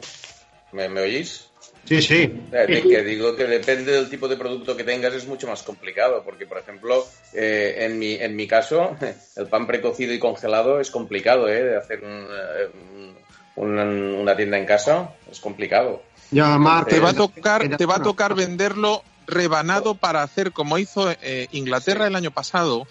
[0.72, 1.47] ¿Me, oís?
[1.86, 2.32] Sí, sí.
[2.51, 6.45] que digo que depende del tipo de producto que tengas es mucho más complicado, porque
[6.45, 8.95] por ejemplo, eh, en, mi, en mi caso,
[9.36, 11.63] el pan precocido y congelado es complicado, ¿eh?
[11.63, 12.69] De hacer eh,
[13.55, 16.03] una, tienda en casa es complicado.
[16.32, 16.57] Ya,
[16.88, 21.47] te va a tocar, te va a tocar venderlo rebanado para hacer como hizo eh,
[21.51, 22.88] Inglaterra el año pasado,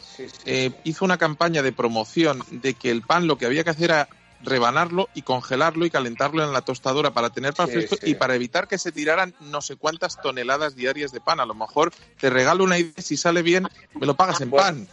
[0.84, 4.08] hizo una campaña de promoción de que el pan lo que había que hacer era
[4.42, 8.68] rebanarlo y congelarlo y calentarlo en la tostadora para tener pan fresco y para evitar
[8.68, 11.40] que se tiraran no sé cuántas toneladas diarias de pan.
[11.40, 14.88] A lo mejor te regalo una idea, si sale bien, me lo pagas en pan.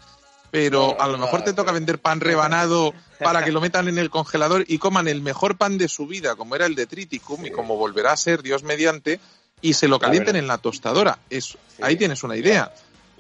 [0.50, 4.10] Pero a lo mejor te toca vender pan rebanado para que lo metan en el
[4.10, 7.52] congelador y coman el mejor pan de su vida, como era el de Triticum y
[7.52, 9.20] como volverá a ser, Dios mediante,
[9.62, 11.20] y se lo calienten en la tostadora.
[11.30, 12.72] Es, ahí tienes una idea.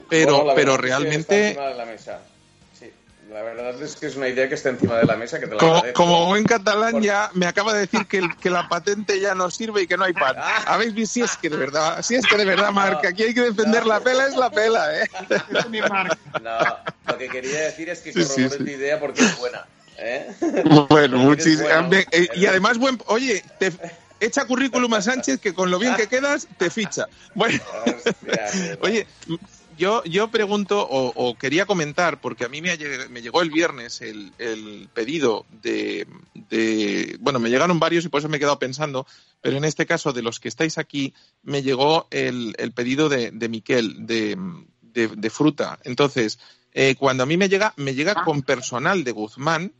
[0.09, 1.57] Pero, pero realmente
[3.29, 5.39] la verdad es que es una idea que está encima de la mesa.
[5.39, 8.67] Que te la como, como buen catalán ya me acaba de decir que, que, la
[8.69, 10.35] patente ya no sirve y que no hay pan.
[10.37, 10.63] Ah.
[10.67, 13.33] Habéis visto si es que de verdad, si es que de verdad, Marc, aquí hay
[13.33, 15.09] que defender la pela, es la pela, ¿eh?
[15.49, 16.59] Es mi No,
[17.07, 19.65] lo que quería decir es que sí, tu idea porque es buena.
[19.97, 20.27] ¿eh?
[20.89, 21.91] Bueno, muchísimas.
[22.11, 23.71] Eh, y además, buen, oye, te,
[24.19, 27.07] echa currículum a Sánchez que con lo bien que quedas te ficha.
[27.33, 27.59] Bueno,
[28.81, 29.07] oye,
[29.77, 32.77] yo, yo pregunto o, quería comentar, porque a mí me,
[33.09, 38.19] me llegó el viernes el, el pedido de, de, Bueno, me llegaron varios y por
[38.19, 39.05] eso me he quedado pensando,
[39.41, 41.13] pero en este caso, de los que estáis aquí,
[41.43, 44.37] me llegó el, el pedido de, de Miquel, de,
[44.81, 45.79] de, fruta.
[45.83, 46.39] Entonces,
[46.73, 49.73] eh, cuando a mí me llega, me llega con personal de Guzmán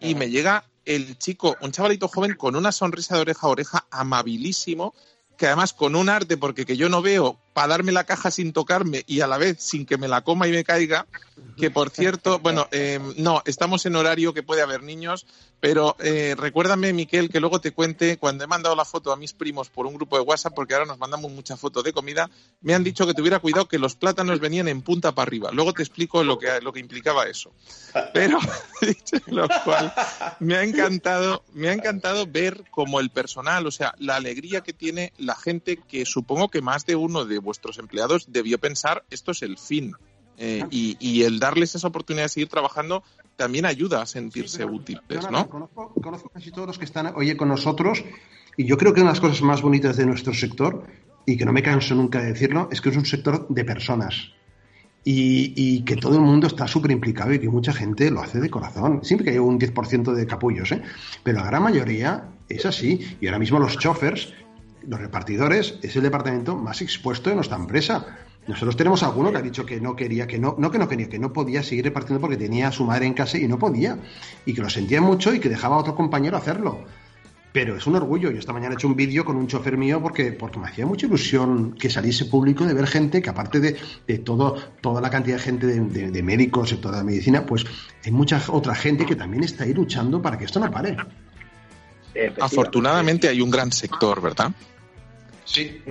[0.00, 3.86] y me llega el chico, un chavalito joven con una sonrisa de oreja a oreja
[3.90, 4.94] amabilísimo,
[5.36, 8.52] que además con un arte, porque que yo no veo para darme la caja sin
[8.52, 11.06] tocarme y a la vez sin que me la coma y me caiga.
[11.56, 15.26] Que por cierto, bueno, eh, no, estamos en horario que puede haber niños,
[15.60, 19.32] pero eh, recuérdame, Miquel, que luego te cuente, cuando he mandado la foto a mis
[19.32, 22.28] primos por un grupo de WhatsApp, porque ahora nos mandamos muchas fotos de comida,
[22.60, 25.50] me han dicho que tuviera cuidado que los plátanos venían en punta para arriba.
[25.52, 27.52] Luego te explico lo que, lo que implicaba eso.
[28.12, 28.38] Pero,
[28.80, 29.92] dicho lo cual,
[30.40, 34.72] me ha encantado, me ha encantado ver como el personal, o sea, la alegría que
[34.72, 39.32] tiene la gente que supongo que más de uno de vuestros empleados debió pensar esto
[39.32, 39.94] es el fin.
[40.38, 43.04] Eh, y, y el darles esa oportunidad de seguir trabajando
[43.36, 45.48] también ayuda a sentirse útiles, ¿no?
[45.48, 48.02] Conozco, conozco casi todos los que están hoy con nosotros
[48.56, 50.84] y yo creo que una de las cosas más bonitas de nuestro sector,
[51.24, 54.32] y que no me canso nunca de decirlo, es que es un sector de personas.
[55.04, 58.40] Y, y que todo el mundo está súper implicado y que mucha gente lo hace
[58.40, 59.00] de corazón.
[59.02, 60.82] Siempre que hay un 10% de capullos, ¿eh?
[61.24, 63.16] Pero la gran mayoría es así.
[63.20, 64.32] Y ahora mismo los chofers,
[64.86, 68.18] los repartidores, es el departamento más expuesto de nuestra empresa.
[68.46, 71.08] Nosotros tenemos alguno que ha dicho que no quería, que no, no que no quería,
[71.08, 73.98] que no podía seguir repartiendo porque tenía a su madre en casa y no podía.
[74.44, 76.84] Y que lo sentía mucho y que dejaba a otro compañero hacerlo.
[77.52, 78.30] Pero es un orgullo.
[78.30, 80.86] Yo esta mañana he hecho un vídeo con un chofer mío porque, porque me hacía
[80.86, 83.76] mucha ilusión que saliese público de ver gente que aparte de,
[84.08, 87.46] de todo, toda la cantidad de gente de, de, de médicos y toda la medicina,
[87.46, 87.64] pues
[88.04, 90.96] hay mucha otra gente que también está ahí luchando para que esto no pare.
[92.40, 94.52] Afortunadamente hay un gran sector, ¿verdad?
[95.44, 95.82] Sí.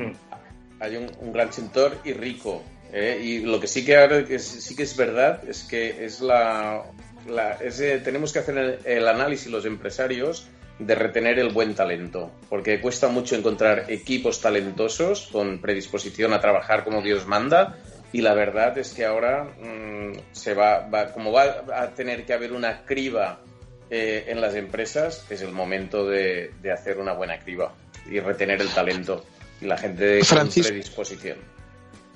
[0.80, 2.64] Hay un, gran sector y rico.
[2.92, 3.20] ¿eh?
[3.24, 6.84] Y lo que sí que, ahora que sí que es verdad es que es la,
[8.04, 10.48] tenemos que hacer el, el análisis los empresarios
[10.80, 16.84] de retener el buen talento, porque cuesta mucho encontrar equipos talentosos con predisposición a trabajar
[16.84, 17.78] como Dios manda,
[18.14, 22.34] y la verdad es que ahora mmm, se va, va, como va a tener que
[22.34, 23.40] haber una criba
[23.90, 27.74] eh, en las empresas, es el momento de, de, hacer una buena criba
[28.10, 29.24] y retener el talento
[29.62, 31.38] y la gente con predisposición.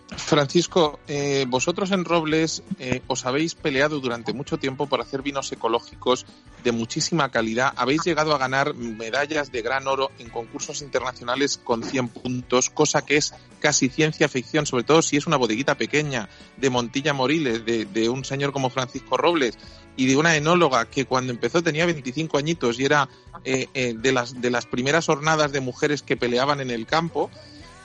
[0.10, 5.52] Francisco, eh, vosotros en Robles eh, os habéis peleado durante mucho tiempo por hacer vinos
[5.52, 6.28] ecológicos
[6.64, 7.74] de muchísima calidad.
[7.76, 13.04] Habéis llegado a ganar medallas de gran oro en concursos internacionales con 100 puntos, cosa
[13.04, 17.66] que es casi ciencia ficción, sobre todo si es una bodeguita pequeña de Montilla Moriles,
[17.66, 19.58] de, un señor como Francisco Robles
[19.98, 23.10] y de una enóloga que cuando empezó tenía 25 añitos y era
[23.44, 27.32] eh, eh, de, las, de las primeras jornadas de mujeres que peleaban en el campo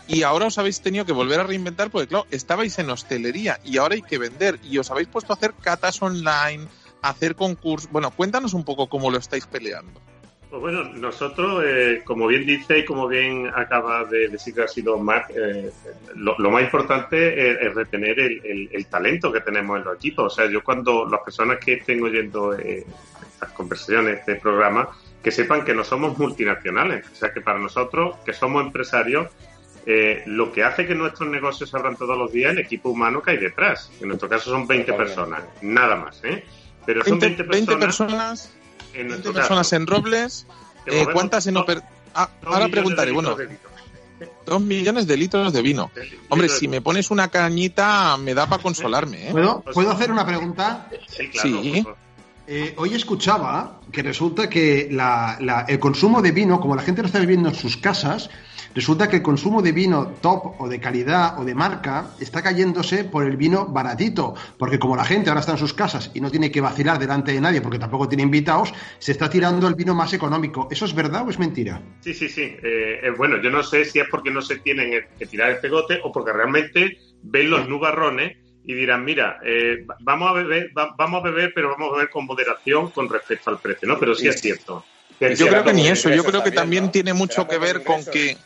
[0.09, 3.78] y ahora os habéis tenido que volver a reinventar porque, claro, estabais en hostelería y
[3.78, 6.66] ahora hay que vender y os habéis puesto a hacer catas online,
[7.03, 7.90] hacer concursos.
[7.90, 10.01] Bueno, cuéntanos un poco cómo lo estáis peleando.
[10.51, 14.68] Pues bueno, nosotros, eh, como bien dice y como bien acaba de decir que ha
[14.68, 15.70] sido Marc, eh,
[16.16, 20.32] lo, más importante es, retener el, talento que tenemos en los equipos.
[20.32, 22.84] O sea, yo cuando las personas que estén oyendo eh,
[23.32, 24.88] estas conversaciones, este programa,
[25.22, 27.07] que sepan que no somos multinacionales.
[27.12, 29.28] O sea, que para nosotros, que somos empresarios,
[29.87, 33.33] eh, lo que hace que nuestros negocios abran todos los días el equipo humano que
[33.33, 33.91] hay detrás.
[34.01, 36.20] En nuestro caso son 20 personas, nada más.
[36.24, 36.45] ¿eh?
[36.85, 37.78] Pero son 20, 20 personas.
[37.78, 38.55] 20 personas
[38.95, 40.47] en, 20 personas en Robles.
[40.87, 41.83] Eh, ¿Cuántas en Oper...
[42.14, 43.37] ah, ahora preguntaré, bueno.
[44.45, 45.91] Dos millones de litros de vino.
[46.28, 49.28] Hombre, si me pones una cañita, me da para consolarme.
[49.28, 49.33] ¿eh?
[49.33, 50.89] ¿Puedo, ¿Puedo hacer una pregunta?
[51.09, 51.62] Sí, claro.
[51.62, 51.85] Sí.
[52.53, 57.01] Eh, hoy escuchaba que resulta que la, la, el consumo de vino, como la gente
[57.01, 58.28] lo está viviendo en sus casas,
[58.75, 63.03] Resulta que el consumo de vino top o de calidad o de marca está cayéndose
[63.05, 66.31] por el vino baratito, porque como la gente ahora está en sus casas y no
[66.31, 69.95] tiene que vacilar delante de nadie porque tampoco tiene invitados, se está tirando el vino
[69.95, 70.68] más económico.
[70.71, 71.83] ¿Eso es verdad o es mentira?
[72.01, 72.43] Sí, sí, sí.
[72.43, 75.59] Eh, eh, bueno, yo no sé si es porque no se tienen que tirar el
[75.59, 80.95] pegote o porque realmente ven los nubarrones y dirán, mira, eh, vamos a beber, va,
[80.97, 83.99] vamos a beber, pero vamos a beber con moderación con respecto al precio, ¿no?
[83.99, 84.85] Pero sí es cierto.
[85.21, 88.39] Yo creo que ni eso, yo creo que también tiene mucho que ver con que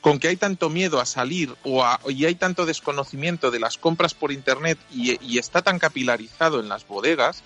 [0.00, 3.78] con que hay tanto miedo a salir o a, y hay tanto desconocimiento de las
[3.78, 7.42] compras por internet y, y está tan capilarizado en las bodegas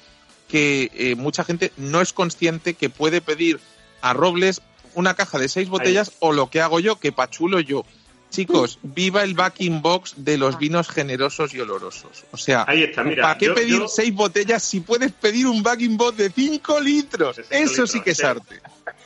[0.48, 3.58] que eh, mucha gente no es consciente que puede pedir
[4.02, 4.60] a Robles
[4.94, 6.16] una caja de seis botellas Ahí.
[6.20, 7.84] o lo que hago yo, que pachulo yo.
[8.28, 12.24] Chicos, viva el backing box de los vinos generosos y olorosos.
[12.32, 13.88] O sea, está, mira, ¿para qué yo, pedir yo...
[13.88, 17.38] seis botellas si puedes pedir un backing box de cinco litros?
[17.38, 18.62] Eso litros, sí que es arte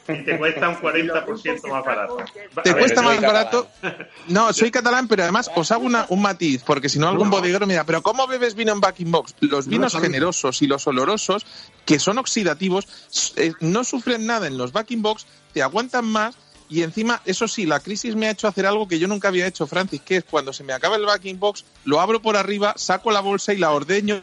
[0.09, 2.17] y te cuesta un 40% más barato.
[2.63, 3.69] Te ver, cuesta más barato.
[4.29, 7.67] No, soy catalán, pero además os hago una, un matiz, porque si no algún bodeguero
[7.67, 9.35] me dirá, pero ¿cómo bebes vino en backing box?
[9.41, 11.47] Los vinos no, generosos y los olorosos,
[11.85, 12.89] que son oxidativos,
[13.37, 16.37] eh, no sufren nada en los backing box, te aguantan más
[16.69, 19.47] y encima, eso sí, la crisis me ha hecho hacer algo que yo nunca había
[19.47, 22.75] hecho, Francis, que es cuando se me acaba el backing box, lo abro por arriba,
[22.77, 24.23] saco la bolsa y la ordeño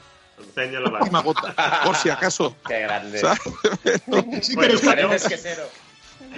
[0.56, 1.54] la última gota,
[1.84, 2.56] por si acaso.
[2.68, 3.20] Qué grande.
[4.42, 5.64] sí, pero pareces quesero.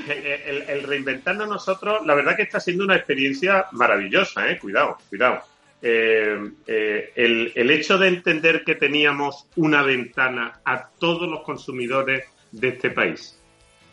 [0.08, 4.60] el, el, reinventarnos nosotros, la verdad que está siendo una experiencia maravillosa, ¿eh?
[4.60, 5.42] Cuidado, cuidado.
[5.82, 12.26] Eh, eh, el, el, hecho de entender que teníamos una ventana a todos los consumidores
[12.52, 13.40] de este país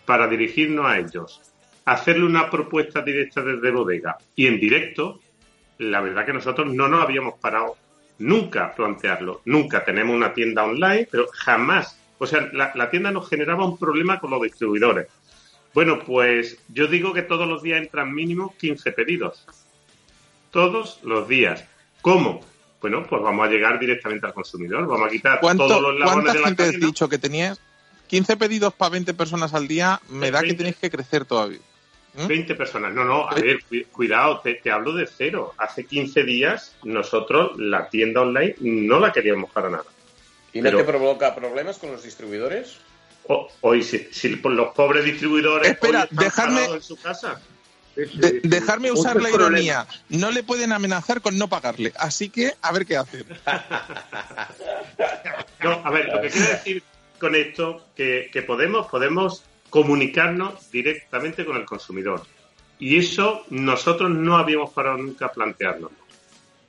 [0.06, 1.40] para dirigirnos a ellos,
[1.84, 5.20] hacerle una propuesta directa desde bodega y en directo,
[5.78, 7.76] la verdad que nosotros no nos habíamos parado
[8.22, 9.42] nunca plantearlo.
[9.44, 11.98] Nunca tenemos una tienda online, pero jamás.
[12.18, 15.08] O sea, la, la tienda nos generaba un problema con los distribuidores.
[15.74, 19.44] Bueno, pues yo digo que todos los días entran mínimo 15 pedidos.
[20.50, 21.64] Todos los días.
[22.00, 22.40] ¿Cómo?
[22.80, 24.86] Bueno, pues vamos a llegar directamente al consumidor.
[24.86, 27.60] Vamos a quitar todos los labones de la gente has dicho que tenías?
[28.08, 31.60] 15 pedidos para 20 personas al día, me da que tenéis que crecer todavía.
[32.14, 32.56] 20 ¿Mm?
[32.56, 32.92] personas.
[32.92, 33.60] No, no, a ver,
[33.90, 35.54] cuidado, te, te, hablo de cero.
[35.58, 39.84] Hace 15 días nosotros la tienda online no la queríamos para nada.
[40.52, 42.76] ¿Y no Pero, te provoca problemas con los distribuidores?
[43.60, 47.40] Hoy, si, si los pobres distribuidores Espera, hoy dejarme, en su casa.
[47.94, 49.86] De, dejarme usar la ironía.
[50.08, 51.92] No le pueden amenazar con no pagarle.
[51.96, 53.24] Así que, a ver qué hacen.
[55.62, 56.82] no, a ver, lo que quiero decir
[57.18, 62.20] con esto, que, que podemos, podemos comunicarnos directamente con el consumidor.
[62.78, 65.90] Y eso nosotros no habíamos parado nunca a plantearnos.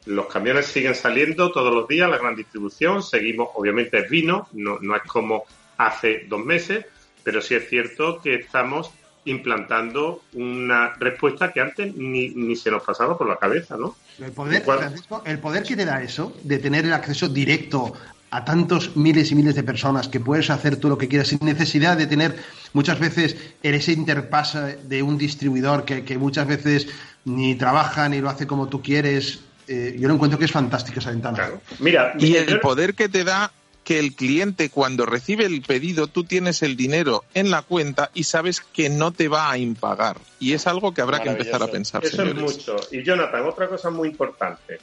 [0.06, 4.80] Los camiones siguen saliendo todos los días, la gran distribución, seguimos, obviamente es vino, no,
[4.80, 5.44] no es como
[5.78, 6.86] hace dos meses,
[7.24, 8.90] pero sí es cierto que estamos
[9.26, 13.98] implantando una respuesta que antes ni, ni se nos pasaba por la cabeza, ¿no?
[14.18, 17.94] El poder, Francisco, el poder que te da eso, de tener el acceso directo
[18.34, 21.40] a tantos miles y miles de personas que puedes hacer tú lo que quieras sin
[21.44, 22.36] necesidad de tener
[22.74, 26.88] muchas veces ese interpase de un distribuidor que, que muchas veces
[27.26, 29.42] ni trabaja ni lo hace como tú quieres.
[29.68, 31.38] Eh, yo lo encuentro que es fantástico esa ventana.
[31.38, 31.62] Claro.
[31.80, 33.52] Mira, y el poder que te da
[33.84, 38.24] que el cliente cuando recibe el pedido tú tienes el dinero en la cuenta y
[38.24, 40.18] sabes que no te va a impagar.
[40.40, 42.04] Y es algo que habrá que empezar a pensar.
[42.04, 42.44] Eso señores.
[42.44, 42.78] es mucho.
[42.92, 44.80] Y Jonathan, otra cosa muy importante.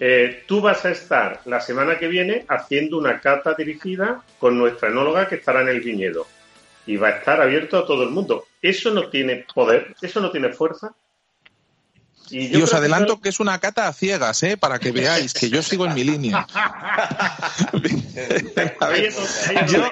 [0.00, 4.88] Eh, tú vas a estar la semana que viene haciendo una cata dirigida con nuestra
[4.88, 6.26] enóloga que estará en el viñedo.
[6.86, 8.46] Y va a estar abierto a todo el mundo.
[8.60, 10.94] Eso no tiene poder, eso no tiene fuerza.
[12.30, 14.56] Y, y os adelanto que, que, es una cata a ciegas, ¿eh?
[14.56, 16.46] para que veáis que yo sigo en mi línea.
[17.72, 19.12] ver,
[19.68, 19.90] yo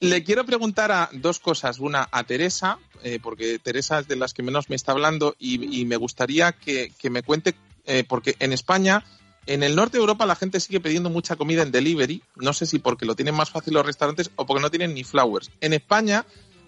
[0.00, 1.78] le quiero preguntar a dos cosas.
[1.78, 5.80] Una a Teresa, eh, porque Teresa es de las que menos me está hablando y,
[5.80, 7.54] y me gustaría que, que me cuente,
[7.86, 9.04] eh, porque en España
[9.46, 12.22] en el norte de Europa la gente sigue pidiendo mucha comida en delivery.
[12.36, 15.04] No sé si porque lo tienen más fácil los restaurantes o porque no tienen ni
[15.04, 15.50] flowers.
[15.60, 16.24] En España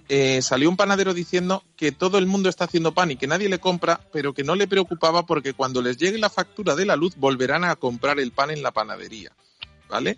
[0.09, 3.49] eh, salió un panadero diciendo que todo el mundo está haciendo pan y que nadie
[3.49, 6.97] le compra, pero que no le preocupaba porque cuando les llegue la factura de la
[6.97, 9.33] luz volverán a comprar el pan en la panadería.
[9.89, 10.16] ¿Vale?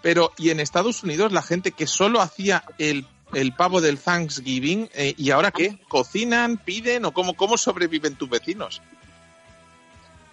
[0.00, 4.88] Pero, y en Estados Unidos la gente que solo hacía el, el pavo del Thanksgiving,
[4.94, 5.78] eh, ¿y ahora qué?
[5.88, 8.80] ¿Cocinan, piden o cómo, cómo sobreviven tus vecinos?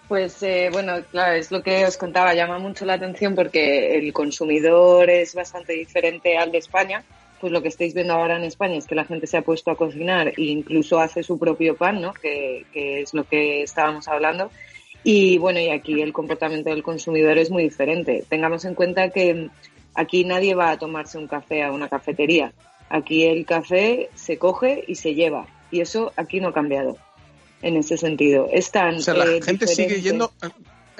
[0.08, 4.12] Pues eh, bueno, claro, es lo que os contaba, llama mucho la atención porque el
[4.12, 7.04] consumidor es bastante diferente al de España.
[7.40, 9.70] Pues lo que estáis viendo ahora en España es que la gente se ha puesto
[9.70, 12.14] a cocinar e incluso hace su propio pan, ¿no?
[12.14, 14.50] Que, que es lo que estábamos hablando.
[15.02, 18.24] Y bueno, y aquí el comportamiento del consumidor es muy diferente.
[18.28, 19.50] Tengamos en cuenta que
[19.94, 22.52] aquí nadie va a tomarse un café a una cafetería.
[22.88, 25.46] Aquí el café se coge y se lleva.
[25.72, 26.96] Y eso aquí no ha cambiado
[27.62, 28.48] en ese sentido.
[28.52, 29.94] Es tan, o sea, la eh, gente diferente.
[29.94, 30.32] sigue yendo.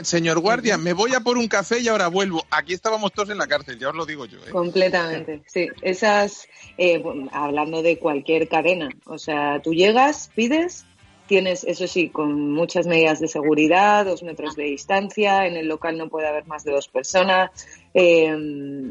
[0.02, 2.44] Señor guardia, me voy a por un café y ahora vuelvo.
[2.50, 4.38] Aquí estábamos todos en la cárcel, ya os lo digo yo.
[4.40, 4.50] ¿eh?
[4.50, 5.68] Completamente, sí.
[5.80, 6.46] Esas,
[6.76, 7.02] eh,
[7.32, 10.84] hablando de cualquier cadena, o sea, tú llegas, pides,
[11.26, 15.98] tienes, eso sí, con muchas medidas de seguridad, dos metros de distancia, en el local
[15.98, 17.50] no puede haber más de dos personas,
[17.94, 18.34] eh,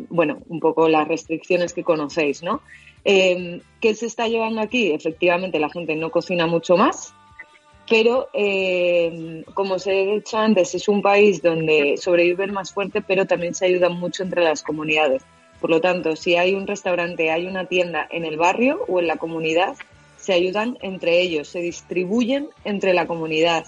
[0.10, 2.62] bueno, un poco las restricciones que conocéis, ¿no?
[3.04, 4.92] Eh, ¿Qué se está llevando aquí?
[4.92, 7.14] Efectivamente, la gente no cocina mucho más,
[7.88, 13.26] pero eh, como os he dicho antes, es un país donde sobreviven más fuerte, pero
[13.26, 15.24] también se ayudan mucho entre las comunidades.
[15.62, 19.08] Por lo tanto, si hay un restaurante, hay una tienda en el barrio o en
[19.08, 19.76] la comunidad,
[20.18, 23.66] se ayudan entre ellos, se distribuyen entre la comunidad,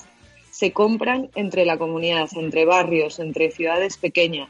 [0.52, 4.50] se compran entre la comunidad, entre barrios, entre ciudades pequeñas.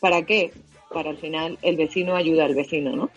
[0.00, 0.52] ¿Para qué?
[0.92, 3.10] Para al final el vecino ayuda al vecino, ¿no?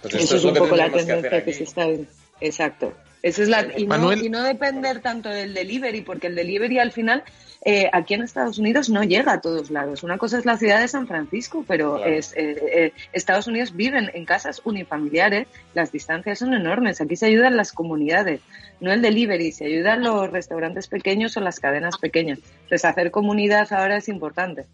[0.00, 1.52] Pues Eso es un que poco la que tendencia que, aquí.
[1.52, 2.06] se está viendo.
[2.40, 2.92] Exacto.
[3.24, 6.92] Esa es la, y, no, y no depender tanto del delivery, porque el delivery al
[6.92, 7.24] final
[7.64, 10.02] eh, aquí en Estados Unidos no llega a todos lados.
[10.02, 12.12] Una cosa es la ciudad de San Francisco, pero Claro.
[12.12, 17.00] es, eh, eh, Estados Unidos viven en casas unifamiliares, las distancias son enormes.
[17.00, 18.42] Aquí se ayudan las comunidades,
[18.80, 22.40] no el delivery, se ayudan los restaurantes pequeños o las cadenas pequeñas.
[22.64, 24.66] Entonces, hacer comunidad ahora es importante.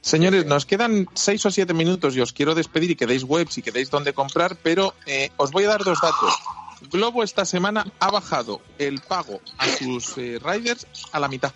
[0.00, 3.58] Señores, nos quedan seis o siete minutos y os quiero despedir y que deis webs
[3.58, 6.32] y que deis dónde comprar, pero eh, os voy a dar dos datos.
[6.90, 11.52] Globo esta semana ha bajado el pago a sus eh, riders a la mitad.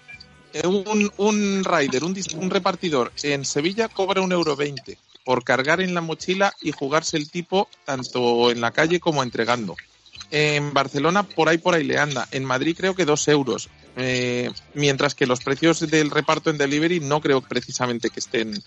[0.53, 5.95] Eh, un, un rider, un, repartidor en Sevilla cobra un euro veinte por cargar en
[5.95, 9.77] la mochila y jugarse el tipo tanto en la calle como entregando.
[10.31, 12.27] En Barcelona por ahí por ahí le anda.
[12.31, 13.69] En Madrid creo que dos euros.
[13.97, 18.63] Eh, mientras que los precios del reparto en delivery no creo precisamente que estén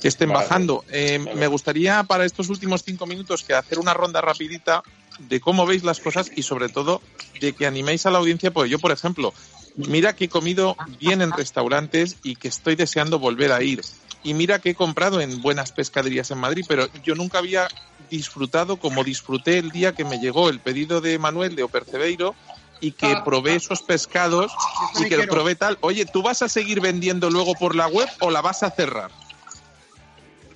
[0.00, 0.44] que estén Vale.
[0.44, 0.84] bajando.
[0.90, 1.36] Eh, Vale.
[1.36, 4.82] Me gustaría para estos últimos cinco minutos que hacer una ronda rapidita
[5.28, 7.02] de cómo veis las cosas y sobre todo
[7.40, 9.32] de que animéis a la audiencia, porque yo, por ejemplo,
[9.76, 13.82] mira que he comido bien en restaurantes y que estoy deseando volver a ir.
[14.22, 17.68] Y mira que he comprado en buenas pescaderías en Madrid, pero yo nunca había
[18.10, 22.34] disfrutado como disfruté el día que me llegó el pedido de Manuel de Opercebeiro
[22.80, 24.52] y que Ah, probé esos pescados
[24.98, 25.78] y que lo probé tal.
[25.80, 29.10] Oye, ¿tú vas a seguir vendiendo luego por la web o la vas a cerrar?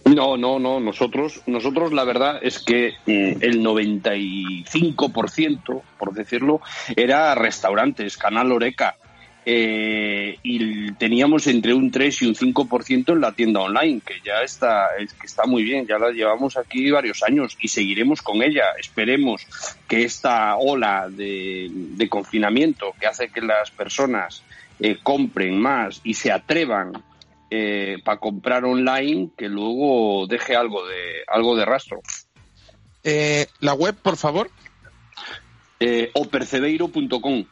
[0.04, 0.80] No, no, no.
[0.80, 6.60] Nosotros, nosotros la verdad es que mm, el 95%, por decirlo,
[6.94, 8.96] era restaurantes, Canal Oreca.
[9.46, 14.40] Eh, y teníamos entre un 3 y un 5% en la tienda online, que ya
[14.42, 18.42] está, es que está muy bien, ya la llevamos aquí varios años y seguiremos con
[18.42, 18.70] ella.
[18.78, 19.46] Esperemos
[19.86, 24.42] que esta ola de, de confinamiento que hace que las personas
[24.80, 26.92] eh, compren más y se atrevan
[28.04, 32.00] para comprar online, que luego deje algo de, algo de rastro.
[33.02, 34.50] Eh, la web, por favor.
[35.80, 37.44] Eh, opercebeiro.com.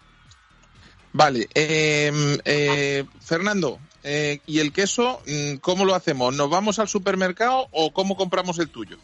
[1.12, 2.11] Vale, eh,
[2.44, 6.34] eh, Fernando, eh, ¿y el queso mm, cómo lo hacemos?
[6.34, 8.96] ¿Nos vamos al supermercado o cómo compramos el tuyo?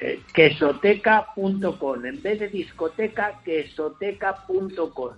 [0.00, 2.06] Eh, quesoteca.com.
[2.06, 5.10] En vez de discoteca, quesoteca.com.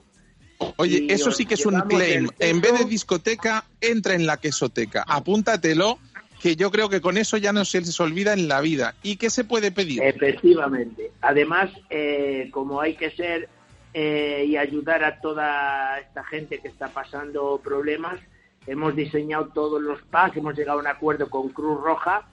[0.77, 2.29] Oye, eso sí que es un claim.
[2.39, 5.05] En vez de discoteca, entra en la quesoteca.
[5.07, 5.99] Apúntatelo,
[6.43, 8.95] que yo creo que con eso ya no se les olvida en la vida.
[9.03, 10.03] ¿Y qué se puede pedir?
[10.03, 11.13] Efectivamente.
[11.21, 13.49] Además, eh, como hay que ser
[13.95, 18.19] eh, y ayudar a toda esta gente que está pasando problemas,
[18.67, 22.27] hemos diseñado todos los packs, hemos llegado a un acuerdo con Cruz Roja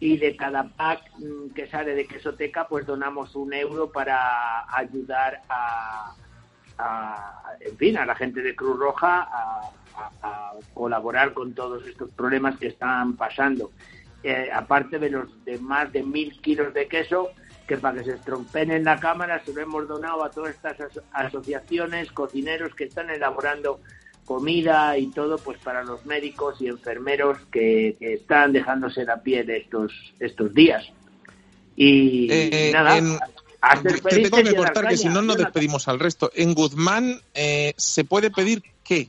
[0.00, 5.42] y de cada pack mm, que sale de Quesoteca, pues donamos un euro para ayudar
[5.48, 6.14] a,
[6.78, 11.86] a- en fin, a la gente de Cruz Roja a, a- a colaborar con todos
[11.86, 13.70] estos problemas que están pasando.
[14.22, 17.30] Eh, aparte de los de más de mil kilos de queso
[17.68, 20.78] que para que se estrompeen en la cámara se lo hemos donado a todas estas
[20.80, 23.80] aso- asociaciones, cocineros que están elaborando
[24.24, 29.50] comida y todo pues para los médicos y enfermeros que, que están dejándose la piel
[29.50, 30.86] estos estos días.
[31.76, 33.18] Y Eh, nada, en-
[33.72, 36.30] a ser Te felices tengo que cortar, que si no nos despedimos al resto.
[36.34, 39.08] En Guzmán, eh, ¿se puede pedir qué?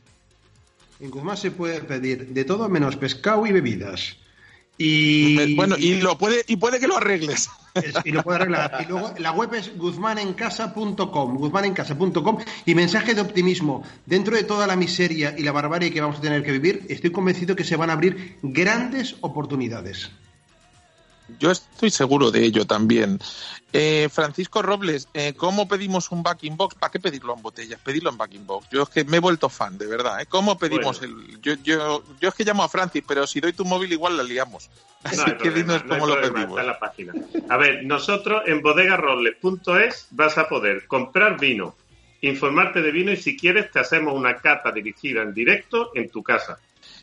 [1.00, 4.18] En Guzmán se puede pedir de todo menos pescado y bebidas.
[4.78, 7.50] Y, Bueno, y lo puede y puede que lo arregles.
[7.76, 8.86] Es- y lo puede arreglar.
[8.86, 13.84] Y luego la web es guzmanencasa.com, guzmanencasa.com y mensaje de optimismo.
[14.06, 17.12] Dentro de toda la miseria y la barbarie que vamos a tener que vivir, estoy
[17.12, 20.10] convencido que se van a abrir grandes oportunidades.
[21.40, 23.20] Yo estoy seguro de ello también.
[23.74, 26.76] Eh, Francisco Robles, eh, ¿cómo pedimos un backing box?
[26.76, 27.80] ¿Para qué pedirlo en botellas?
[27.84, 28.68] Pedirlo en backing box.
[28.72, 30.22] Yo es que me he vuelto fan, de verdad.
[30.22, 30.28] ¿eh?
[30.28, 31.42] ¿Cómo pedimos el...?
[31.42, 34.24] Yo, yo, yo es que llamo a Francis, pero si doy tu móvil igual la
[34.24, 34.70] liamos.
[35.04, 36.50] Así No que problema, dinos no cómo lo problema, pedimos.
[36.52, 37.14] está en la página.
[37.50, 41.76] A ver, nosotros en bodegarrobles.es vas a poder comprar vino,
[42.22, 46.24] informarte de vino y si quieres te hacemos una cata dirigida en directo en tu
[46.24, 46.60] casa.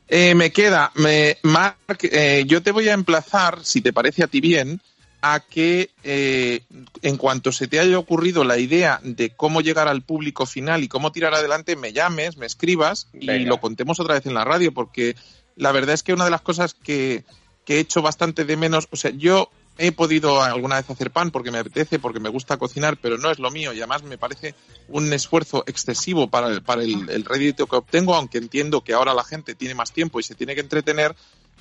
[0.09, 4.27] Eh, me queda, me, Marc, eh, yo te voy a emplazar, si te parece a
[4.27, 4.81] ti bien,
[5.23, 6.63] a que eh,
[7.01, 10.89] en cuanto se te haya ocurrido la idea de cómo llegar al público final y
[10.89, 14.75] cómo tirar adelante, me llames, me escribas y lo contemos otra vez en la radio,
[14.75, 15.15] porque
[15.57, 17.25] la verdad es que una de las cosas que,
[17.65, 21.31] que he hecho bastante de menos, o sea, yo he podido alguna vez hacer pan
[21.31, 24.19] porque me apetece, porque me gusta cocinar, pero no es lo mío y además me
[24.19, 24.55] parece
[24.89, 29.15] un esfuerzo excesivo para el, para el, el rédito que obtengo, aunque entiendo que ahora
[29.15, 31.17] la gente tiene más tiempo y se tiene que entretener.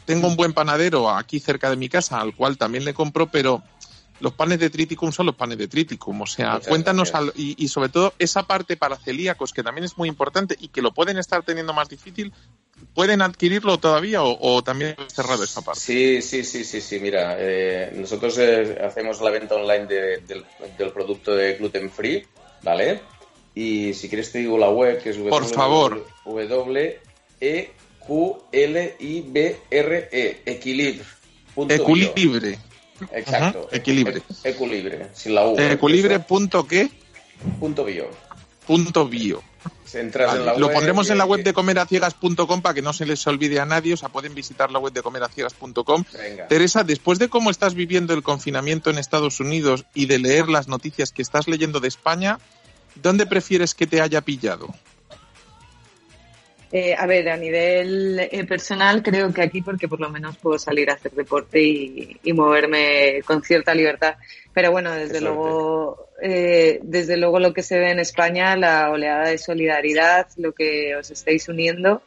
[0.05, 3.63] Tengo un buen panadero aquí cerca de mi casa, al cual también le compro, pero
[4.19, 6.21] los panes de Triticum son los panes de Triticum.
[6.21, 9.85] O sea, Muchas cuéntanos, al- y, y sobre todo esa parte para celíacos, que también
[9.85, 12.33] es muy importante y que lo pueden estar teniendo más difícil,
[12.93, 15.79] ¿pueden adquirirlo todavía o, o también cerrado esa parte?
[15.81, 16.99] Sí, sí, sí, sí, sí.
[16.99, 20.43] Mira, eh, nosotros eh, hacemos la venta online de- del,
[20.77, 22.25] del producto de gluten free,
[22.61, 23.01] ¿vale?
[23.55, 26.05] Y si quieres te digo la web, que es Por favor.
[26.25, 26.99] W
[27.39, 31.05] E Q L I B R E Equilibre.
[31.67, 32.59] Equilibre.
[33.11, 33.67] Exacto.
[33.71, 34.21] Equilibre.
[34.43, 35.55] E- Equilibre, sin la U.
[35.59, 36.89] Equilibre punto qué?
[37.59, 38.09] Punto bio.
[38.67, 39.43] Punto bio.
[40.57, 43.93] Lo pondremos en la web de comeraciegas.com para que no se les olvide a nadie,
[43.93, 46.03] o sea, pueden visitar la web de comeraciegas.com.
[46.47, 50.67] Teresa, después de cómo estás viviendo el confinamiento en Estados Unidos y de leer las
[50.67, 52.39] noticias que estás leyendo de España,
[52.95, 54.73] ¿dónde prefieres que te haya pillado?
[56.73, 60.57] Eh, a ver, a nivel eh, personal creo que aquí porque por lo menos puedo
[60.57, 64.15] salir a hacer deporte y, moverme con cierta libertad.
[64.53, 69.29] Pero bueno, desde luego, eh, desde luego lo que se ve en España, la oleada
[69.29, 72.01] de solidaridad, lo que os estáis uniendo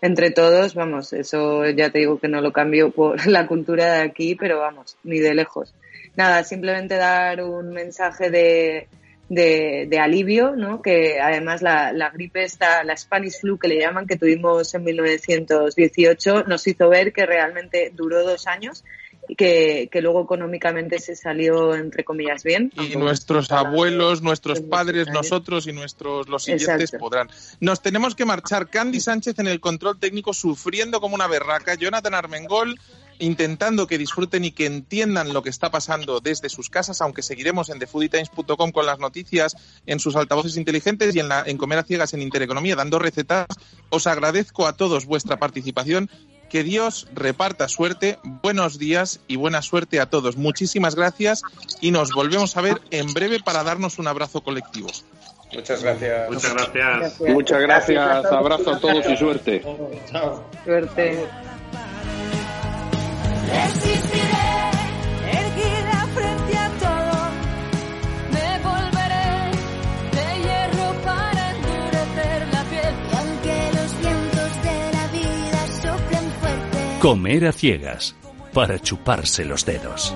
[0.00, 4.02] entre todos, vamos, eso ya te digo que no lo cambio por la cultura de
[4.02, 5.74] aquí, pero vamos, ni de lejos.
[6.14, 8.86] Nada, simplemente dar un mensaje de,
[9.34, 10.82] de, alivio, ¿no?
[10.82, 14.84] Que además la, la, gripe esta, la Spanish flu que le llaman, que tuvimos en
[14.84, 18.84] 1918, nos hizo ver que realmente duró dos años
[19.28, 22.72] y que, que luego económicamente se salió, entre comillas, bien.
[22.76, 27.28] Y nuestros abuelos, nuestros padres, nosotros y nuestros los siguientes podrán.
[27.60, 28.68] Nos tenemos que marchar.
[28.68, 31.74] Candy Sánchez en el control técnico sufriendo como una berraca.
[31.74, 32.78] Jonathan Armengol
[33.18, 37.68] intentando que disfruten y que entiendan lo que está pasando desde sus casas, aunque seguiremos
[37.68, 39.56] en thefoodietimes.com con las noticias
[39.86, 43.46] en sus altavoces inteligentes y en, la, en Comer a Ciegas en Intereconomía dando recetas.
[43.90, 46.10] Os agradezco a todos vuestra participación.
[46.50, 50.36] Que Dios reparta suerte, buenos días y buena suerte a todos.
[50.36, 51.42] Muchísimas gracias
[51.80, 54.88] y nos volvemos a ver en breve para darnos un abrazo colectivo.
[55.52, 56.30] Muchas gracias.
[56.30, 57.20] Muchas gracias.
[57.20, 58.24] Muchas gracias.
[58.26, 59.62] Abrazo a todos y suerte.
[60.64, 61.26] Suerte.
[77.04, 78.16] Comer a ciegas
[78.54, 80.14] para chuparse los dedos.